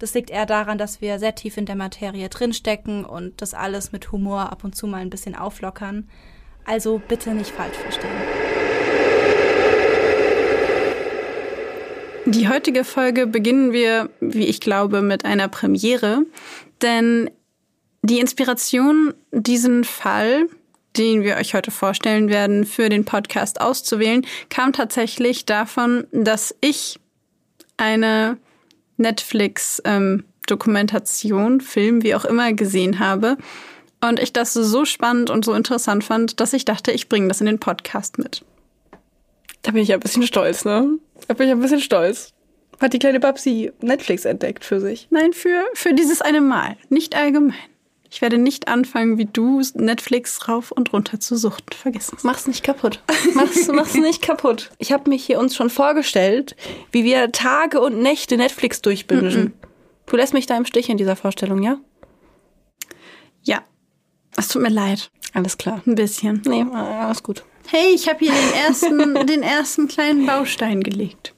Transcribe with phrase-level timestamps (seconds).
[0.00, 3.92] Das liegt eher daran, dass wir sehr tief in der Materie drinstecken und das alles
[3.92, 6.08] mit Humor ab und zu mal ein bisschen auflockern.
[6.64, 8.10] Also bitte nicht falsch verstehen.
[12.24, 16.22] Die heutige Folge beginnen wir, wie ich glaube, mit einer Premiere,
[16.80, 17.30] denn
[18.02, 20.46] die Inspiration, diesen Fall,
[20.96, 26.98] den wir euch heute vorstellen werden, für den Podcast auszuwählen, kam tatsächlich davon, dass ich
[27.76, 28.38] eine
[29.00, 33.36] Netflix-Dokumentation, ähm, Film, wie auch immer, gesehen habe.
[34.00, 37.40] Und ich das so spannend und so interessant fand, dass ich dachte, ich bringe das
[37.40, 38.44] in den Podcast mit.
[39.62, 40.98] Da bin ich ein bisschen stolz, ne?
[41.28, 42.32] Da bin ich ein bisschen stolz.
[42.80, 45.06] Hat die kleine Babsi Netflix entdeckt für sich?
[45.10, 47.54] Nein, für, für dieses eine Mal, nicht allgemein.
[48.12, 51.72] Ich werde nicht anfangen, wie du Netflix rauf und runter zu suchten.
[51.76, 52.24] Vergiss es.
[52.24, 53.02] Mach's nicht kaputt.
[53.34, 54.70] Mach's, mach's nicht kaputt.
[54.78, 56.56] Ich habe mich hier uns schon vorgestellt,
[56.90, 59.24] wie wir Tage und Nächte Netflix durchbingen.
[59.26, 59.52] Mm -mm.
[60.06, 61.78] Du lässt mich da im Stich in dieser Vorstellung, ja?
[63.44, 63.62] Ja.
[64.36, 65.12] Es tut mir leid.
[65.32, 65.80] Alles klar.
[65.86, 66.42] Ein bisschen.
[66.44, 67.44] Nee, alles gut.
[67.68, 71.32] Hey, ich habe hier den ersten, den ersten kleinen Baustein gelegt.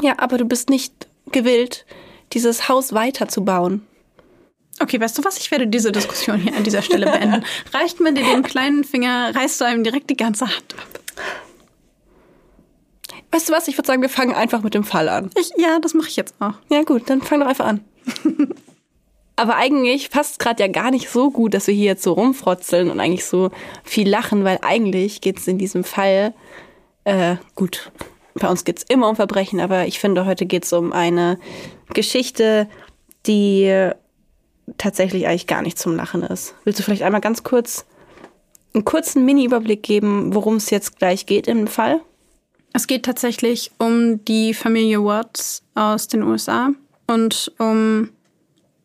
[0.00, 1.86] Ja, aber du bist nicht gewillt,
[2.32, 3.84] dieses Haus weiterzubauen.
[4.80, 5.38] Okay, weißt du was?
[5.38, 7.44] Ich werde diese Diskussion hier an dieser Stelle beenden.
[7.72, 11.00] Reicht mir dir den kleinen Finger, reißt du einem direkt die ganze Hand ab.
[13.30, 13.66] Weißt du was?
[13.68, 15.30] Ich würde sagen, wir fangen einfach mit dem Fall an.
[15.38, 16.54] Ich, ja, das mache ich jetzt auch.
[16.70, 17.84] Ja, gut, dann fang doch einfach an.
[19.36, 22.12] Aber eigentlich passt es gerade ja gar nicht so gut, dass wir hier jetzt so
[22.12, 23.50] rumfrotzeln und eigentlich so
[23.82, 26.32] viel lachen, weil eigentlich geht es in diesem Fall,
[27.02, 27.90] äh, gut,
[28.34, 31.38] bei uns geht es immer um Verbrechen, aber ich finde, heute geht es um eine
[31.92, 32.68] Geschichte,
[33.26, 33.90] die
[34.78, 36.54] tatsächlich eigentlich gar nicht zum Lachen ist.
[36.64, 37.84] Willst du vielleicht einmal ganz kurz
[38.74, 42.00] einen kurzen Mini-Überblick geben, worum es jetzt gleich geht im Fall?
[42.72, 46.70] Es geht tatsächlich um die Familie Watts aus den USA
[47.06, 48.10] und um,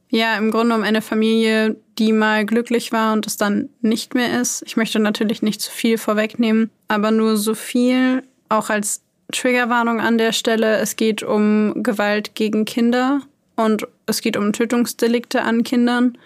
[0.10, 4.40] ja, im Grunde um eine Familie, die mal glücklich war und es dann nicht mehr
[4.40, 4.64] ist.
[4.66, 9.02] Ich möchte natürlich nicht zu viel vorwegnehmen, aber nur so viel, auch als
[9.32, 10.78] Triggerwarnung an der Stelle.
[10.78, 13.22] Es geht um Gewalt gegen Kinder
[13.56, 16.18] und es geht um Tötungsdelikte an Kindern.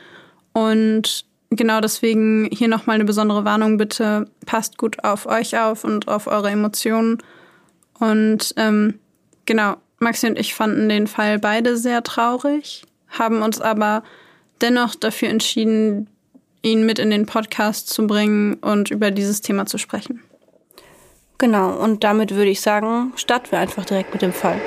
[0.53, 3.77] Und genau deswegen hier nochmal eine besondere Warnung.
[3.77, 7.19] Bitte passt gut auf euch auf und auf eure Emotionen.
[7.99, 8.99] Und ähm,
[9.45, 14.03] genau, Maxi und ich fanden den Fall beide sehr traurig, haben uns aber
[14.61, 16.09] dennoch dafür entschieden,
[16.61, 20.21] ihn mit in den Podcast zu bringen und über dieses Thema zu sprechen.
[21.37, 24.61] Genau, und damit würde ich sagen, starten wir einfach direkt mit dem Fall.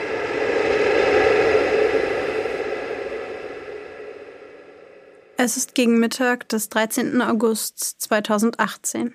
[5.38, 7.20] Es ist gegen Mittag des 13.
[7.20, 9.12] August 2018.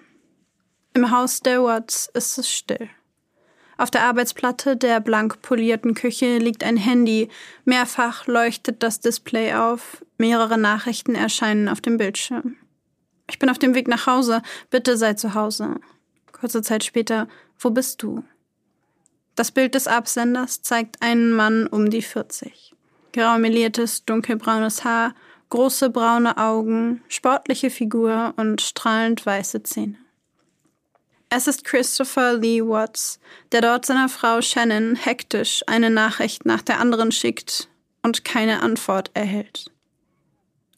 [0.94, 2.90] Im Haus der Watts ist es still.
[3.80, 7.30] Auf der Arbeitsplatte der blank polierten Küche liegt ein Handy.
[7.66, 10.06] Mehrfach leuchtet das Display auf.
[10.20, 12.56] Mehrere Nachrichten erscheinen auf dem Bildschirm.
[13.28, 14.44] Ich bin auf dem Weg nach Hause.
[14.70, 15.78] Bitte sei zu Hause.
[16.32, 17.28] Kurze Zeit später,
[17.58, 18.24] wo bist du?
[19.34, 22.76] Das Bild des Absenders zeigt einen Mann um die 40.
[23.12, 25.16] Graumeliertes, dunkelbraunes Haar,
[25.52, 29.98] große braune Augen, sportliche Figur und strahlend weiße Zähne.
[31.30, 33.20] Es ist Christopher Lee Watts,
[33.52, 37.70] der dort seiner Frau Shannon hektisch eine Nachricht nach der anderen schickt
[38.02, 39.72] und keine Antwort erhält.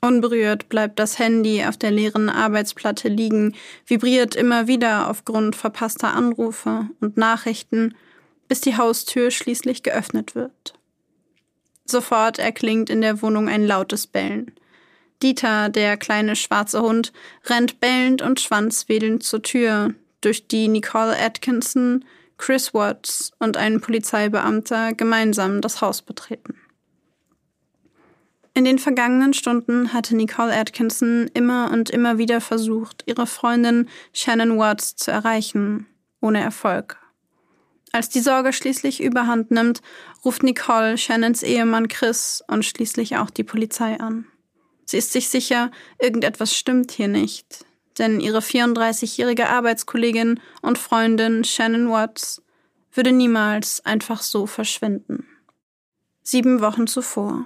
[0.02, 3.56] Unberührt bleibt das Handy auf der leeren Arbeitsplatte liegen,
[3.86, 7.96] vibriert immer wieder aufgrund verpasster Anrufe und Nachrichten,
[8.48, 10.74] bis die Haustür schließlich geöffnet wird.
[11.86, 14.52] Sofort erklingt in der Wohnung ein lautes Bellen.
[15.24, 17.14] Dieter, der kleine schwarze Hund,
[17.46, 22.06] rennt bellend und schwanzwedelnd zur Tür, durch die Nicole Atkinson,
[22.38, 26.56] Chris Watts und ein Polizeibeamter gemeinsam das Haus betreten.
[28.54, 34.60] In den vergangenen Stunden hatte Nicole Atkinson immer und immer wieder versucht, ihre Freundin Shannon
[34.60, 35.88] Watts zu erreichen,
[36.22, 36.98] ohne Erfolg.
[37.92, 39.82] Als die Sorge schließlich überhand nimmt,
[40.26, 44.26] ruft Nicole Shannons Ehemann Chris und schließlich auch die Polizei an.
[44.86, 47.66] Sie ist sich sicher, irgendetwas stimmt hier nicht,
[47.98, 52.42] denn ihre 34-jährige Arbeitskollegin und Freundin Shannon Watts
[52.92, 55.28] würde niemals einfach so verschwinden.
[56.22, 57.46] Sieben Wochen zuvor.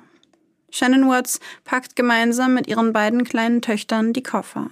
[0.70, 4.70] Shannon Watts packt gemeinsam mit ihren beiden kleinen Töchtern die Koffer.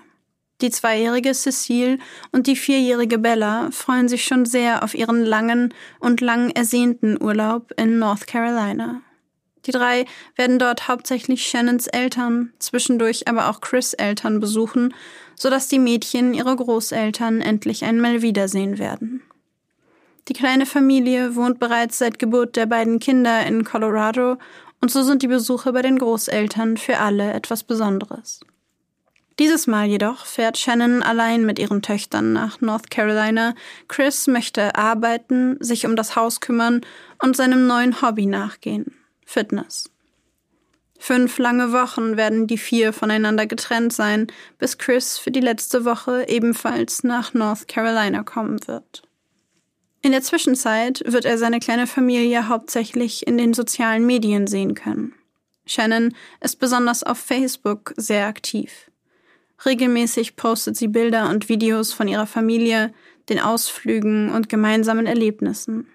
[0.61, 1.97] Die zweijährige Cecile
[2.31, 7.73] und die vierjährige Bella freuen sich schon sehr auf ihren langen und lang ersehnten Urlaub
[7.77, 9.01] in North Carolina.
[9.65, 14.93] Die drei werden dort hauptsächlich Shannons Eltern, zwischendurch aber auch Chris Eltern besuchen,
[15.35, 19.21] sodass die Mädchen ihre Großeltern endlich einmal wiedersehen werden.
[20.27, 24.37] Die kleine Familie wohnt bereits seit Geburt der beiden Kinder in Colorado
[24.81, 28.39] und so sind die Besuche bei den Großeltern für alle etwas Besonderes.
[29.37, 33.53] Dieses Mal jedoch fährt Shannon allein mit ihren Töchtern nach North Carolina.
[33.89, 36.81] Chris möchte arbeiten, sich um das Haus kümmern
[37.21, 38.95] und seinem neuen Hobby nachgehen.
[39.25, 39.89] Fitness.
[40.97, 44.27] Fünf lange Wochen werden die vier voneinander getrennt sein,
[44.57, 49.03] bis Chris für die letzte Woche ebenfalls nach North Carolina kommen wird.
[50.01, 55.13] In der Zwischenzeit wird er seine kleine Familie hauptsächlich in den sozialen Medien sehen können.
[55.65, 58.91] Shannon ist besonders auf Facebook sehr aktiv.
[59.65, 62.93] Regelmäßig postet sie Bilder und Videos von ihrer Familie,
[63.29, 65.87] den Ausflügen und gemeinsamen Erlebnissen.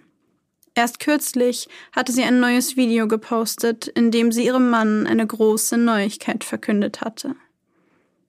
[0.75, 5.77] Erst kürzlich hatte sie ein neues Video gepostet, in dem sie ihrem Mann eine große
[5.77, 7.35] Neuigkeit verkündet hatte.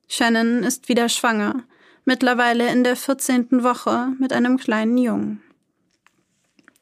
[0.08, 1.64] Shannon ist wieder schwanger,
[2.04, 3.64] mittlerweile in der 14.
[3.64, 5.42] Woche mit einem kleinen Jungen.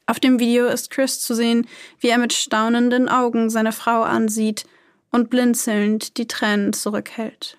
[0.06, 1.68] Auf dem Video ist Chris zu sehen,
[2.00, 4.64] wie er mit staunenden Augen seine Frau ansieht
[5.12, 7.58] und blinzelnd die Tränen zurückhält.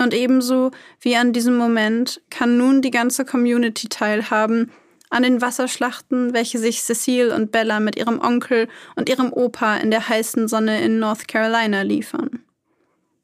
[0.00, 0.70] Und ebenso
[1.02, 4.70] wie an diesem Moment kann nun die ganze Community teilhaben
[5.10, 9.90] an den Wasserschlachten, welche sich Cecile und Bella mit ihrem Onkel und ihrem Opa in
[9.90, 12.40] der heißen Sonne in North Carolina liefern.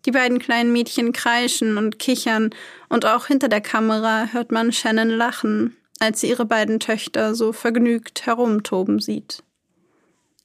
[0.05, 2.51] Die beiden kleinen Mädchen kreischen und kichern,
[2.89, 7.53] und auch hinter der Kamera hört man Shannon lachen, als sie ihre beiden Töchter so
[7.53, 9.43] vergnügt herumtoben sieht.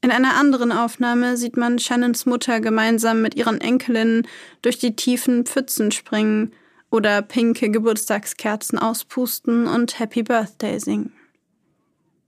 [0.03, 4.27] In einer anderen Aufnahme sieht man Shannons Mutter gemeinsam mit ihren Enkelinnen
[4.63, 6.53] durch die tiefen Pfützen springen
[6.89, 11.13] oder pinke Geburtstagskerzen auspusten und Happy Birthday singen.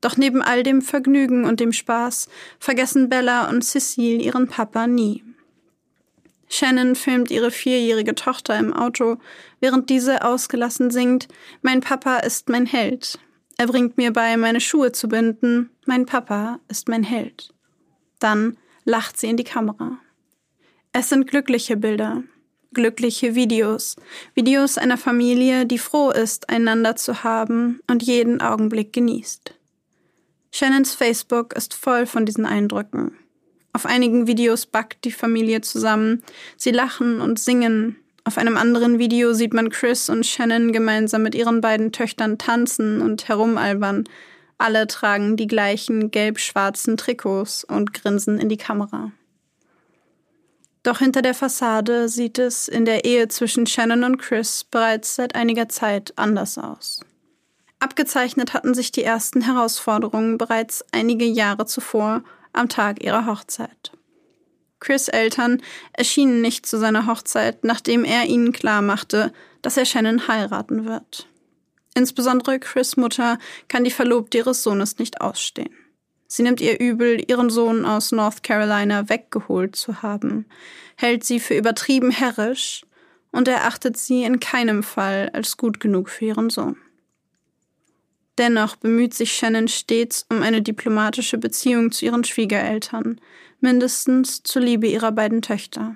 [0.04, 2.28] Doch neben all dem Vergnügen und dem Spaß
[2.60, 5.24] vergessen Bella und Cecile ihren Papa nie.
[6.50, 9.18] Shannon filmt ihre vierjährige Tochter im Auto,
[9.62, 11.30] während diese ausgelassen singt
[11.62, 13.18] Mein Papa ist mein Held.
[13.58, 15.70] Er bringt mir bei, meine Schuhe zu binden.
[15.86, 17.54] Mein Papa ist mein Held.
[18.20, 20.00] Dann lacht sie in die Kamera.
[20.92, 22.24] Es sind glückliche Bilder,
[22.74, 23.96] glückliche Videos,
[24.36, 29.56] Videos einer Familie, die froh ist, einander zu haben und jeden Augenblick genießt.
[30.56, 33.18] Shannons Facebook ist voll von diesen Eindrücken.
[33.74, 36.22] Auf einigen Videos backt die Familie zusammen,
[36.58, 37.96] sie lachen und singen.
[38.24, 43.02] Auf einem anderen Video sieht man Chris und Shannon gemeinsam mit ihren beiden Töchtern tanzen
[43.02, 44.04] und herumalbern.
[44.60, 49.12] Alle tragen die gleichen gelb-schwarzen Trikots und grinsen in die Kamera.
[50.84, 55.34] Doch hinter der Fassade sieht es in der Ehe zwischen Shannon und Chris bereits seit
[55.34, 57.00] einiger Zeit anders aus.
[57.84, 62.24] Abgezeichnet hatten sich die ersten Herausforderungen bereits einige Jahre zuvor
[62.54, 63.92] am Tag ihrer Hochzeit.
[64.80, 65.62] Chris Eltern
[65.92, 71.28] erschienen nicht zu seiner Hochzeit, nachdem er ihnen klar machte, dass er Shannon heiraten wird.
[71.94, 73.38] Insbesondere Chris Mutter
[73.68, 75.76] kann die Verlobte ihres Sohnes nicht ausstehen.
[76.26, 80.46] Sie nimmt ihr übel, ihren Sohn aus North Carolina weggeholt zu haben,
[80.96, 82.86] hält sie für übertrieben herrisch
[83.34, 86.78] und erachtet sie in keinem Fall als gut genug für ihren Sohn.
[88.38, 93.22] Dennoch bemüht sich Shannon stets um eine diplomatische Beziehung zu ihren Schwiegereltern,
[93.60, 95.96] mindestens zur Liebe ihrer beiden Töchter.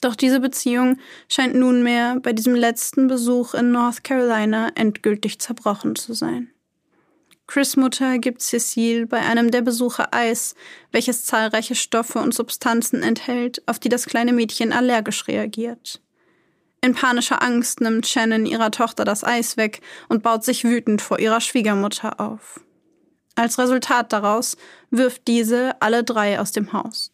[0.00, 0.98] Doch diese Beziehung
[1.28, 6.50] scheint nunmehr bei diesem letzten Besuch in North Carolina endgültig zerbrochen zu sein.
[7.46, 10.54] Chris Mutter gibt Cecile bei einem der Besuche Eis,
[10.92, 16.00] welches zahlreiche Stoffe und Substanzen enthält, auf die das kleine Mädchen allergisch reagiert.
[16.82, 21.18] In panischer Angst nimmt Shannon ihrer Tochter das Eis weg und baut sich wütend vor
[21.18, 22.60] ihrer Schwiegermutter auf.
[23.34, 24.56] Als Resultat daraus
[24.90, 27.12] wirft diese alle drei aus dem Haus.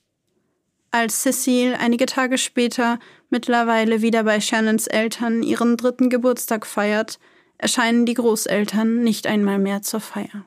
[0.92, 7.18] Als Cecile einige Tage später mittlerweile wieder bei Shannons Eltern ihren dritten Geburtstag feiert,
[7.58, 10.44] erscheinen die Großeltern nicht einmal mehr zur Feier.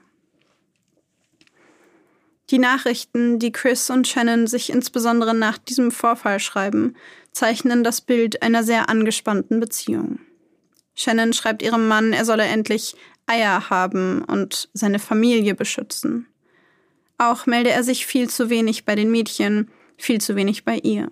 [2.50, 6.96] Die Nachrichten, die Chris und Shannon sich insbesondere nach diesem Vorfall schreiben,
[7.32, 10.20] zeichnen das Bild einer sehr angespannten Beziehung.
[10.96, 12.96] Shannon schreibt ihrem Mann, er solle endlich
[13.26, 16.28] Eier haben und seine Familie beschützen.
[17.18, 21.10] Auch melde er sich viel zu wenig bei den Mädchen, viel zu wenig bei ihr.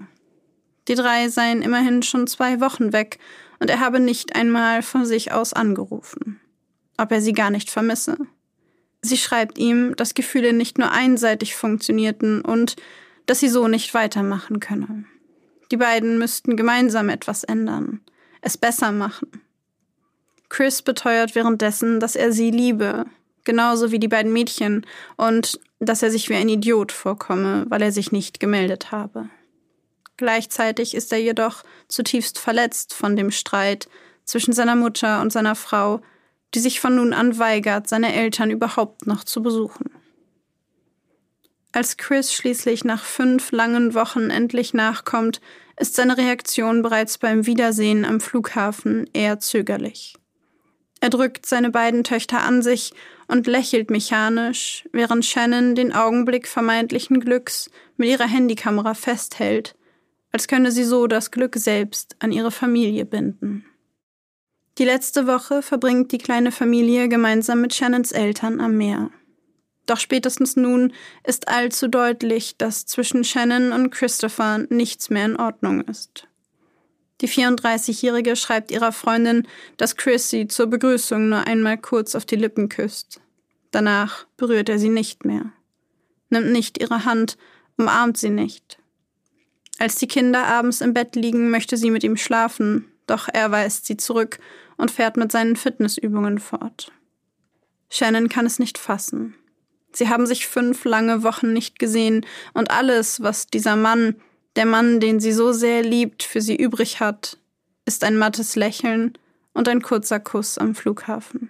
[0.87, 3.19] Die drei seien immerhin schon zwei Wochen weg
[3.59, 6.39] und er habe nicht einmal von sich aus angerufen.
[6.97, 8.17] Ob er sie gar nicht vermisse.
[9.01, 12.75] Sie schreibt ihm, dass Gefühle nicht nur einseitig funktionierten und
[13.25, 15.05] dass sie so nicht weitermachen könne.
[15.71, 18.01] Die beiden müssten gemeinsam etwas ändern,
[18.41, 19.41] es besser machen.
[20.49, 23.05] Chris beteuert währenddessen, dass er sie liebe,
[23.43, 24.85] genauso wie die beiden Mädchen,
[25.17, 29.29] und dass er sich wie ein Idiot vorkomme, weil er sich nicht gemeldet habe.
[30.15, 33.87] Gleichzeitig ist er jedoch zutiefst verletzt von dem Streit
[34.23, 36.01] zwischen seiner Mutter und seiner Frau,
[36.53, 39.91] die sich von nun an weigert, seine Eltern überhaupt noch zu besuchen.
[41.77, 45.41] Als Chris schließlich nach fünf langen Wochen endlich nachkommt,
[45.79, 50.15] ist seine Reaktion bereits beim Wiedersehen am Flughafen eher zögerlich.
[51.01, 52.93] Er drückt seine beiden Töchter an sich
[53.27, 59.75] und lächelt mechanisch, während Shannon den Augenblick vermeintlichen Glücks mit ihrer Handykamera festhält,
[60.31, 63.65] als könne sie so das Glück selbst an ihre Familie binden.
[64.79, 69.11] Die letzte Woche verbringt die kleine Familie gemeinsam mit Shannons Eltern am Meer.
[69.87, 75.81] Doch spätestens nun ist allzu deutlich, dass zwischen Shannon und Christopher nichts mehr in Ordnung
[75.81, 76.27] ist.
[77.21, 82.35] Die 34-Jährige schreibt ihrer Freundin, dass Chris sie zur Begrüßung nur einmal kurz auf die
[82.35, 83.21] Lippen küsst.
[83.71, 85.51] Danach berührt er sie nicht mehr,
[86.29, 87.37] nimmt nicht ihre Hand,
[87.77, 88.77] umarmt sie nicht.
[89.79, 93.85] Als die Kinder abends im Bett liegen, möchte sie mit ihm schlafen, doch er weist
[93.85, 94.39] sie zurück
[94.75, 96.91] und fährt mit seinen Fitnessübungen fort.
[97.89, 99.35] Shannon kann es nicht fassen.
[99.91, 104.15] Sie haben sich fünf lange Wochen nicht gesehen und alles, was dieser Mann,
[104.55, 107.37] der Mann, den sie so sehr liebt, für sie übrig hat,
[107.85, 109.17] ist ein mattes Lächeln
[109.53, 111.49] und ein kurzer Kuss am Flughafen.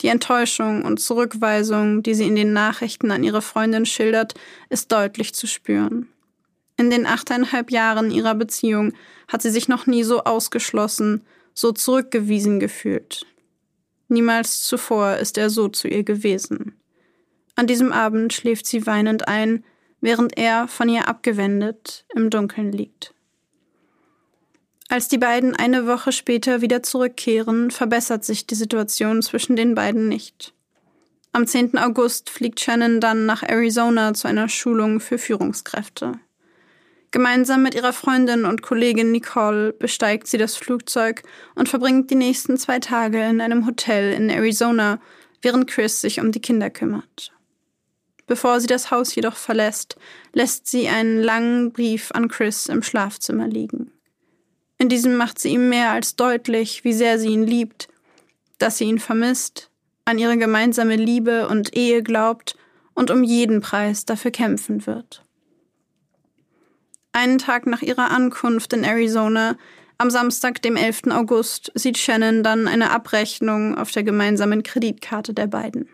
[0.00, 4.34] Die Enttäuschung und Zurückweisung, die sie in den Nachrichten an ihre Freundin schildert,
[4.70, 6.08] ist deutlich zu spüren.
[6.78, 8.94] In den achteinhalb Jahren ihrer Beziehung
[9.28, 13.26] hat sie sich noch nie so ausgeschlossen, so zurückgewiesen gefühlt.
[14.08, 16.79] Niemals zuvor ist er so zu ihr gewesen.
[17.60, 19.64] An diesem Abend schläft sie weinend ein,
[20.00, 23.12] während er, von ihr abgewendet, im Dunkeln liegt.
[24.88, 30.08] Als die beiden eine Woche später wieder zurückkehren, verbessert sich die Situation zwischen den beiden
[30.08, 30.54] nicht.
[31.32, 31.76] Am 10.
[31.76, 36.18] August fliegt Shannon dann nach Arizona zu einer Schulung für Führungskräfte.
[37.10, 41.24] Gemeinsam mit ihrer Freundin und Kollegin Nicole besteigt sie das Flugzeug
[41.56, 44.98] und verbringt die nächsten zwei Tage in einem Hotel in Arizona,
[45.42, 47.34] während Chris sich um die Kinder kümmert.
[48.30, 49.96] Bevor sie das Haus jedoch verlässt,
[50.34, 53.90] lässt sie einen langen Brief an Chris im Schlafzimmer liegen.
[54.78, 57.88] In diesem macht sie ihm mehr als deutlich, wie sehr sie ihn liebt,
[58.58, 59.68] dass sie ihn vermisst,
[60.04, 62.56] an ihre gemeinsame Liebe und Ehe glaubt
[62.94, 65.24] und um jeden Preis dafür kämpfen wird.
[67.10, 69.56] Einen Tag nach ihrer Ankunft in Arizona,
[69.98, 71.08] am Samstag, dem 11.
[71.10, 75.88] August, sieht Shannon dann eine Abrechnung auf der gemeinsamen Kreditkarte der beiden.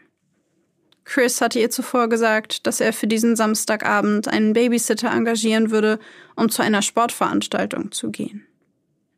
[1.07, 6.01] Chris hatte ihr zuvor gesagt, dass er für diesen Samstagabend einen Babysitter engagieren würde,
[6.35, 8.45] um zu einer Sportveranstaltung zu gehen.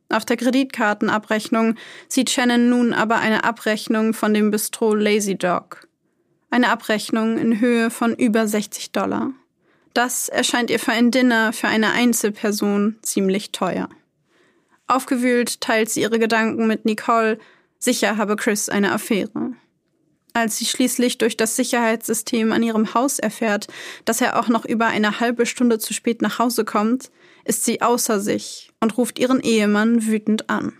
[0.07, 1.75] Auf der Kreditkartenabrechnung
[2.07, 5.87] sieht Shannon nun aber eine Abrechnung von dem Bistro Lazy Dog.
[6.51, 9.31] Eine Abrechnung in Höhe von über 60 Dollar.
[9.93, 13.89] Das erscheint ihr für ein Dinner für eine Einzelperson ziemlich teuer.
[14.87, 17.39] Aufgewühlt teilt sie ihre Gedanken mit Nicole,
[17.79, 19.53] sicher habe Chris eine Affäre.
[20.33, 23.67] Als sie schließlich durch das Sicherheitssystem an ihrem Haus erfährt,
[24.05, 27.11] dass er auch noch über eine halbe Stunde zu spät nach Hause kommt,
[27.45, 30.73] ist sie außer sich und ruft ihren Ehemann wütend an.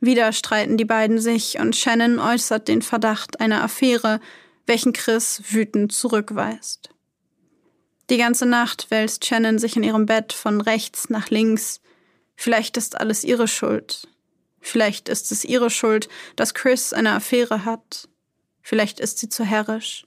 [0.00, 4.20] Wieder streiten die beiden sich und Shannon äußert den Verdacht einer Affäre,
[4.66, 6.90] welchen Chris wütend zurückweist.
[8.10, 11.80] Die ganze Nacht wälzt Shannon sich in ihrem Bett von rechts nach links.
[12.36, 14.08] Vielleicht ist alles ihre Schuld.
[14.60, 18.08] Vielleicht ist es ihre Schuld, dass Chris eine Affäre hat.
[18.68, 20.06] Vielleicht ist sie zu herrisch.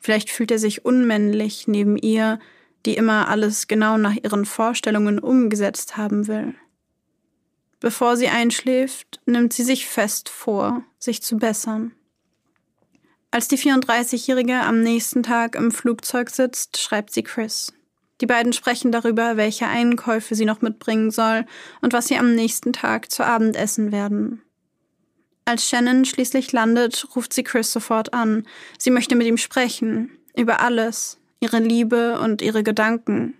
[0.00, 2.40] Vielleicht fühlt er sich unmännlich neben ihr,
[2.84, 6.56] die immer alles genau nach ihren Vorstellungen umgesetzt haben will.
[7.78, 11.92] Bevor sie einschläft, nimmt sie sich fest vor, sich zu bessern.
[13.30, 17.72] Als die 34-Jährige am nächsten Tag im Flugzeug sitzt, schreibt sie Chris.
[18.20, 21.46] Die beiden sprechen darüber, welche Einkäufe sie noch mitbringen soll
[21.80, 24.42] und was sie am nächsten Tag zu Abend essen werden.
[25.50, 28.46] Als Shannon schließlich landet, ruft sie Chris sofort an.
[28.78, 30.16] Sie möchte mit ihm sprechen.
[30.36, 31.18] Über alles.
[31.40, 33.34] ihre Liebe und ihre Gedanken.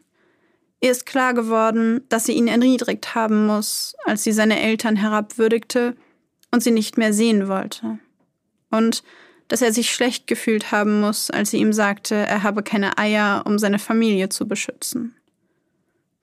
[0.81, 5.95] Ihr ist klar geworden, dass sie ihn erniedrigt haben muss, als sie seine Eltern herabwürdigte
[6.51, 8.01] und sie nicht mehr sehen wollte.
[8.73, 9.05] Und
[9.47, 13.45] dass er sich schlecht gefühlt haben muss, als sie ihm sagte, er habe keine Eier,
[13.47, 15.15] um seine Familie zu beschützen.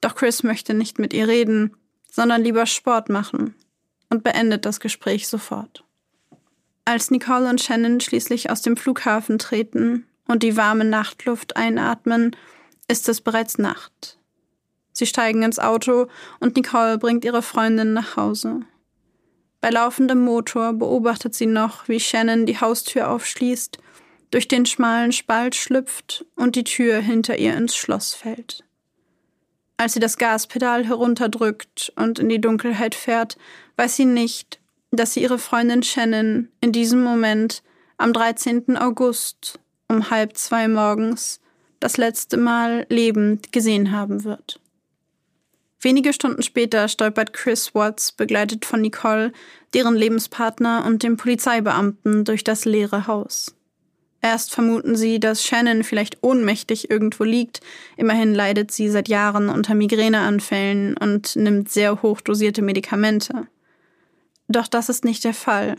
[0.02, 1.74] Doch Chris möchte nicht mit ihr reden,
[2.10, 3.54] sondern lieber Sport machen
[4.10, 5.84] und beendet das Gespräch sofort.
[6.84, 12.34] Als Nicole und Shannon schließlich aus dem Flughafen treten und die warme Nachtluft einatmen,
[12.88, 14.18] ist es bereits Nacht.
[14.92, 16.08] Sie steigen ins Auto
[16.40, 18.60] und Nicole bringt ihre Freundin nach Hause.
[19.60, 23.78] Bei laufendem Motor beobachtet sie noch, wie Shannon die Haustür aufschließt,
[24.30, 28.64] durch den schmalen Spalt schlüpft und die Tür hinter ihr ins Schloss fällt.
[29.78, 33.38] Als sie das Gaspedal herunterdrückt und in die Dunkelheit fährt,
[33.76, 34.58] weiß sie nicht,
[34.90, 37.62] dass sie ihre Freundin Shannon in diesem Moment
[37.96, 38.76] am 13.
[38.76, 41.40] August um halb zwei morgens
[41.78, 44.60] das letzte Mal lebend gesehen haben wird.
[45.80, 49.32] Wenige Stunden später stolpert Chris Watts, begleitet von Nicole,
[49.74, 53.54] deren Lebenspartner und dem Polizeibeamten durch das leere Haus.
[54.20, 57.60] Erst vermuten sie, dass Shannon vielleicht ohnmächtig irgendwo liegt,
[57.96, 63.46] immerhin leidet sie seit Jahren unter Migräneanfällen und nimmt sehr hochdosierte Medikamente.
[64.48, 65.76] Doch das ist nicht der Fall.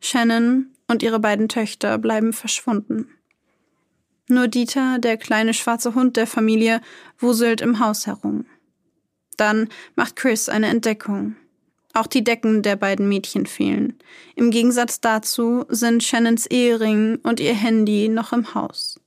[0.00, 3.08] Shannon und ihre beiden Töchter bleiben verschwunden.
[4.28, 6.80] Nur Dieter, der kleine schwarze Hund der Familie,
[7.18, 8.46] wuselt im Haus herum.
[9.36, 11.34] Dann macht Chris eine Entdeckung.
[11.92, 13.98] Auch die Decken der beiden Mädchen fehlen.
[14.36, 19.00] Im Gegensatz dazu sind Shannons Ehering und ihr Handy noch im Haus.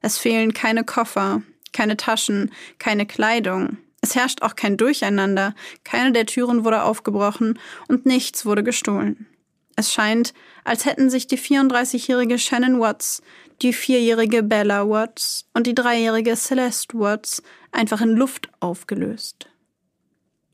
[0.00, 3.78] Es fehlen keine Koffer, keine Taschen, keine Kleidung.
[4.00, 7.58] Es herrscht auch kein Durcheinander, keine der Türen wurde aufgebrochen
[7.88, 9.26] und nichts wurde gestohlen.
[9.76, 10.34] Es scheint,
[10.64, 13.22] als hätten sich die 34-jährige Shannon Watts,
[13.62, 19.48] die vierjährige Bella Watts und die dreijährige Celeste Watts einfach in Luft aufgelöst.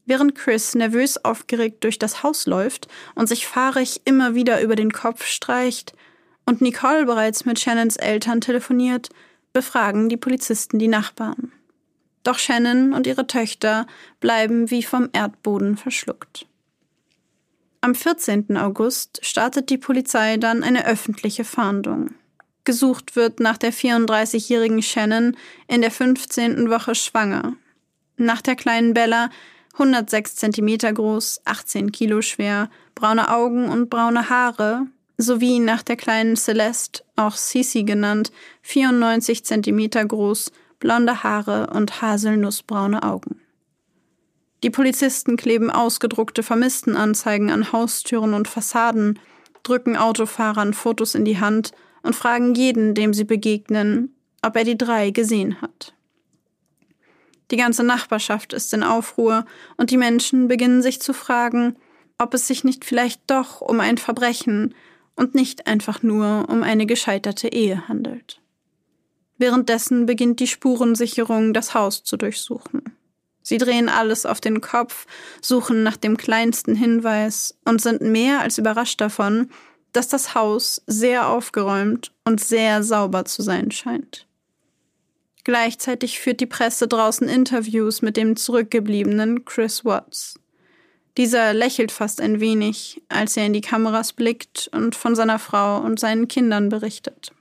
[0.06, 4.92] Während Chris nervös aufgeregt durch das Haus läuft und sich fahrig immer wieder über den
[4.92, 5.94] Kopf streicht
[6.46, 9.09] und Nicole bereits mit Shannons Eltern telefoniert,
[9.52, 11.52] befragen die Polizisten die Nachbarn.
[12.22, 13.87] Doch Shannon und ihre Töchter
[14.20, 16.46] bleiben wie vom Erdboden verschluckt.
[17.81, 18.57] Am 14.
[18.57, 22.14] August startet die Polizei dann eine öffentliche Fahndung.
[22.64, 25.37] Gesucht wird nach der 34-jährigen Shannon
[25.68, 26.70] in der 15.
[26.70, 27.55] Woche schwanger.
[28.16, 29.29] Nach der kleinen Bella
[29.74, 34.87] 106 Zentimeter groß, 18 Kilo schwer, braune Augen und braune Haare,
[35.18, 38.30] sowie nach der kleinen Celeste, auch Sisi genannt,
[38.62, 43.40] 94 Zentimeter groß, blonde Haare und haselnussbraune Augen.
[44.62, 49.18] Die Polizisten kleben ausgedruckte Vermisstenanzeigen an Haustüren und Fassaden,
[49.62, 54.78] drücken Autofahrern Fotos in die Hand und fragen jeden, dem sie begegnen, ob er die
[54.78, 55.93] drei gesehen hat.
[57.50, 59.44] Die ganze Nachbarschaft ist in Aufruhr
[59.76, 61.76] und die Menschen beginnen sich zu fragen,
[62.18, 64.74] ob es sich nicht vielleicht doch um ein Verbrechen
[65.16, 68.40] und nicht einfach nur um eine gescheiterte Ehe handelt.
[69.37, 72.96] Währenddessen beginnt die Spurensicherung, das Haus zu durchsuchen.
[73.42, 75.07] Sie drehen alles auf den Kopf,
[75.42, 79.50] suchen nach dem kleinsten Hinweis und sind mehr als überrascht davon,
[79.92, 84.26] dass das Haus sehr aufgeräumt und sehr sauber zu sein scheint.
[85.44, 90.40] Gleichzeitig führt die Presse draußen Interviews mit dem zurückgebliebenen Chris Watts.
[91.16, 95.80] Dieser lächelt fast ein wenig, als er in die Kameras blickt und von seiner Frau
[95.80, 97.33] und seinen Kindern berichtet.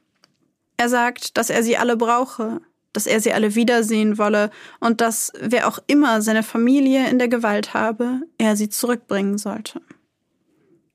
[0.77, 2.61] Er sagt, dass er sie alle brauche,
[2.91, 7.29] dass er sie alle wiedersehen wolle und dass, wer auch immer seine Familie in der
[7.29, 9.81] Gewalt habe, er sie zurückbringen sollte.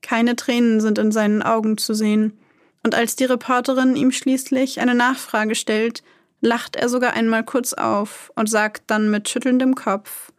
[0.03, 2.38] Keine Tränen sind in seinen Augen zu sehen,
[2.85, 6.05] und als die Reporterin ihm schließlich eine Nachfrage stellt,
[6.40, 10.33] lacht er sogar einmal kurz auf und sagt dann mit schüttelndem Kopf,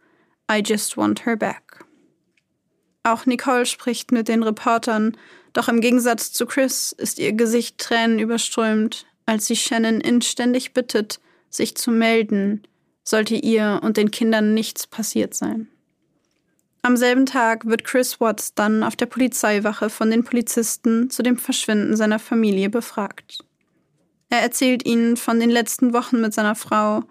[0.50, 1.84] I just want her back.
[3.02, 5.16] Auch Nicole spricht mit den Reportern,
[5.52, 11.76] doch im Gegensatz zu Chris ist ihr Gesicht tränenüberströmt, als sie Shannon inständig bittet, sich
[11.76, 12.62] zu melden,
[13.04, 15.68] sollte ihr und den Kindern nichts passiert sein.
[16.82, 21.36] Am selben Tag wird Chris Watts dann auf der Polizeiwache von den Polizisten zu dem
[21.36, 23.44] Verschwinden seiner Familie befragt.
[24.30, 27.02] Er erzählt ihnen von den letzten Wochen mit seiner Frau,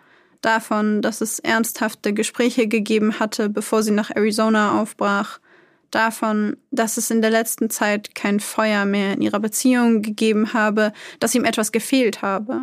[0.41, 5.39] davon, dass es ernsthafte Gespräche gegeben hatte, bevor sie nach Arizona aufbrach,
[5.91, 10.93] davon, dass es in der letzten Zeit kein Feuer mehr in ihrer Beziehung gegeben habe,
[11.19, 12.61] dass ihm etwas gefehlt habe.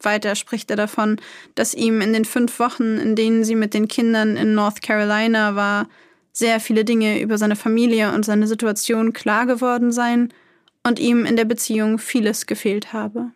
[0.00, 1.20] Weiter spricht er davon,
[1.54, 5.54] dass ihm in den fünf Wochen, in denen sie mit den Kindern in North Carolina
[5.54, 5.88] war,
[6.32, 10.32] sehr viele Dinge über seine Familie und seine Situation klar geworden seien
[10.82, 13.30] und ihm in der Beziehung vieles gefehlt habe.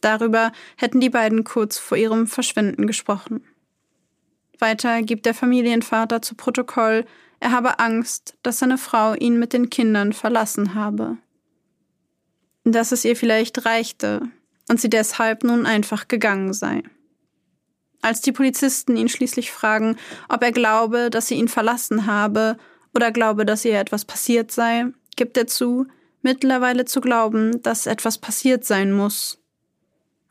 [0.00, 3.44] Darüber hätten die beiden kurz vor ihrem Verschwinden gesprochen.
[4.58, 7.04] Weiter gibt der Familienvater zu Protokoll,
[7.40, 11.18] er habe Angst, dass seine Frau ihn mit den Kindern verlassen habe.
[12.64, 14.22] Dass es ihr vielleicht reichte
[14.68, 16.82] und sie deshalb nun einfach gegangen sei.
[18.02, 19.96] Als die Polizisten ihn schließlich fragen,
[20.28, 22.56] ob er glaube, dass sie ihn verlassen habe
[22.94, 25.86] oder glaube, dass ihr etwas passiert sei, gibt er zu,
[26.22, 29.38] mittlerweile zu glauben, dass etwas passiert sein muss.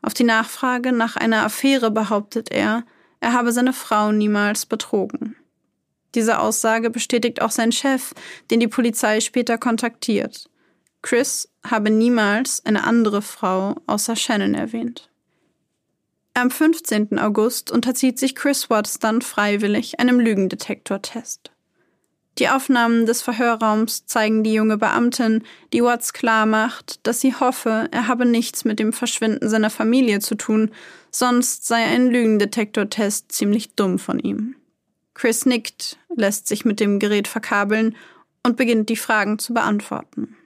[0.06, 2.84] Auf die Nachfrage nach einer Affäre behauptet er,
[3.18, 5.34] er habe seine Frau niemals betrogen.
[6.14, 8.14] Diese Aussage bestätigt auch sein Chef,
[8.52, 10.48] den die Polizei später kontaktiert.
[11.02, 15.10] Chris habe niemals eine andere Frau außer Shannon erwähnt.
[16.34, 17.18] Am 15.
[17.18, 21.50] August unterzieht sich Chris Watts dann freiwillig einem Lügendetektortest.
[22.38, 27.88] Die Aufnahmen des Verhörraums zeigen die junge Beamtin, die Watts klar macht, dass sie hoffe,
[27.90, 30.70] er habe nichts mit dem Verschwinden seiner Familie zu tun,
[31.10, 34.54] sonst sei ein Lügendetektortest ziemlich dumm von ihm.
[35.14, 37.96] Chris nickt, lässt sich mit dem Gerät verkabeln
[38.42, 40.36] und beginnt die Fragen zu beantworten.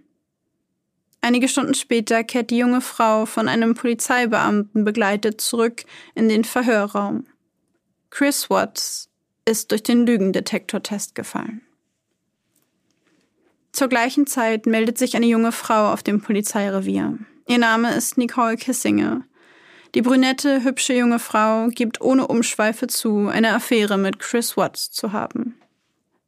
[1.23, 5.83] Einige Stunden später kehrt die junge Frau von einem Polizeibeamten begleitet zurück
[6.15, 7.27] in den Verhörraum.
[8.11, 9.11] Chris Watts
[9.45, 11.63] ist durch den Lügendetektortest gefallen.
[13.73, 17.19] Zur gleichen Zeit meldet sich eine junge Frau auf dem Polizeirevier.
[17.47, 19.23] Ihr Name ist Nicole Kissinger.
[19.95, 25.13] Die brünette, hübsche junge Frau gibt ohne Umschweife zu, eine Affäre mit Chris Watts zu
[25.13, 25.57] haben.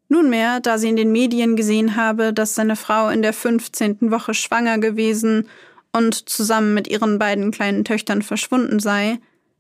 [0.09, 4.11] Nunmehr, da sie in den Medien gesehen habe, dass seine Frau in der 15.
[4.11, 5.49] Woche schwanger gewesen
[5.93, 9.19] und zusammen mit ihren beiden kleinen Töchtern verschwunden sei,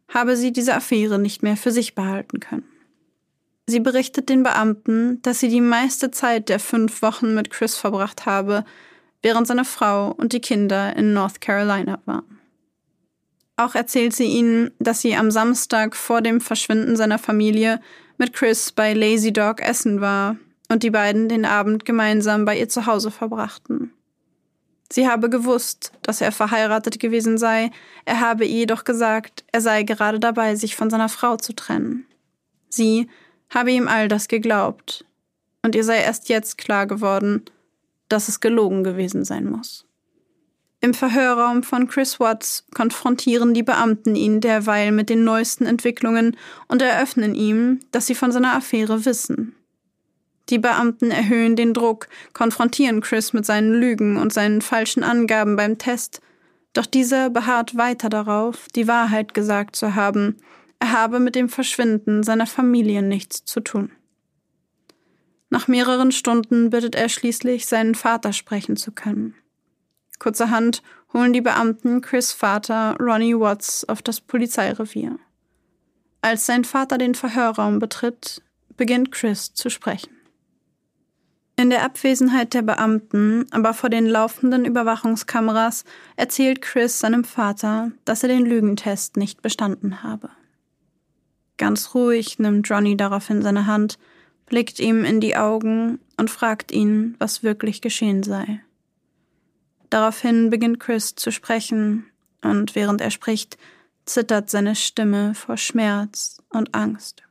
[0.08, 2.71] habe sie diese Affäre nicht mehr für sich behalten können.
[3.66, 8.27] Sie berichtet den Beamten, dass sie die meiste Zeit der fünf Wochen mit Chris verbracht
[8.27, 8.64] habe,
[9.22, 12.40] während seine Frau und die Kinder in North Carolina waren.
[13.57, 17.81] Auch erzählt sie ihnen, dass sie am Samstag vor dem Verschwinden seiner Familie
[18.18, 20.37] mit Chris bei Lazy Dog essen war
[20.68, 23.92] und die beiden den Abend gemeinsam bei ihr zu Hause verbrachten.
[24.90, 27.70] Sie habe gewusst, dass er verheiratet gewesen sei,
[28.05, 32.07] er habe ihr jedoch gesagt, er sei gerade dabei, sich von seiner Frau zu trennen.
[32.68, 33.09] Sie
[33.54, 35.04] habe ihm all das geglaubt,
[35.62, 37.44] und ihr sei erst jetzt klar geworden,
[38.08, 39.86] dass es gelogen gewesen sein muss.
[40.80, 46.36] Im Verhörraum von Chris Watts konfrontieren die Beamten ihn derweil mit den neuesten Entwicklungen
[46.66, 49.54] und eröffnen ihm, dass sie von seiner Affäre wissen.
[50.48, 55.78] Die Beamten erhöhen den Druck, konfrontieren Chris mit seinen Lügen und seinen falschen Angaben beim
[55.78, 56.20] Test,
[56.72, 60.36] doch dieser beharrt weiter darauf, die Wahrheit gesagt zu haben,
[60.82, 63.92] er habe mit dem Verschwinden seiner Familie nichts zu tun.
[65.48, 69.36] Nach mehreren Stunden bittet er schließlich, seinen Vater sprechen zu können.
[70.18, 75.20] Kurzerhand holen die Beamten Chris Vater Ronnie Watts auf das Polizeirevier.
[76.20, 78.42] Als sein Vater den Verhörraum betritt,
[78.76, 80.10] beginnt Chris zu sprechen.
[81.54, 85.84] In der Abwesenheit der Beamten, aber vor den laufenden Überwachungskameras,
[86.16, 90.30] erzählt Chris seinem Vater, dass er den Lügentest nicht bestanden habe.
[91.58, 93.98] Ganz ruhig nimmt Ronnie daraufhin seine Hand,
[94.46, 98.60] blickt ihm in die Augen und fragt ihn, was wirklich geschehen sei.
[99.90, 102.06] Daraufhin beginnt Chris zu sprechen,
[102.40, 103.56] und während er spricht,
[104.04, 107.22] zittert seine Stimme vor Schmerz und Angst.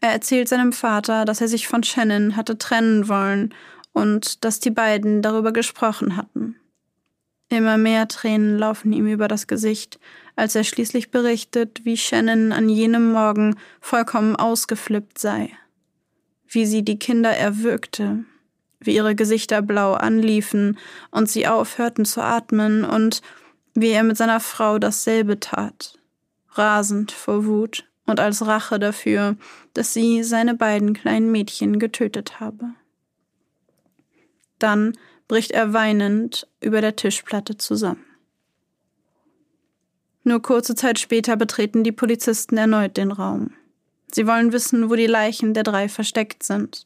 [0.00, 3.54] Er erzählt seinem Vater, dass er sich von Shannon hatte trennen wollen
[3.92, 6.56] und dass die beiden darüber gesprochen hatten.
[7.50, 9.98] Immer mehr Tränen laufen ihm über das Gesicht,
[10.36, 15.50] als er schließlich berichtet, wie Shannon an jenem Morgen vollkommen ausgeflippt sei,
[16.46, 18.24] wie sie die Kinder erwürgte,
[18.78, 20.78] wie ihre Gesichter blau anliefen
[21.10, 23.20] und sie aufhörten zu atmen und
[23.74, 25.98] wie er mit seiner Frau dasselbe tat,
[26.50, 29.36] rasend vor Wut und als Rache dafür,
[29.74, 32.70] dass sie seine beiden kleinen Mädchen getötet habe.
[34.60, 34.92] Dann
[35.30, 38.04] bricht er weinend über der Tischplatte zusammen.
[40.24, 43.52] Nur kurze Zeit später betreten die Polizisten erneut den Raum.
[44.10, 46.84] Sie wollen wissen, wo die Leichen der drei versteckt sind.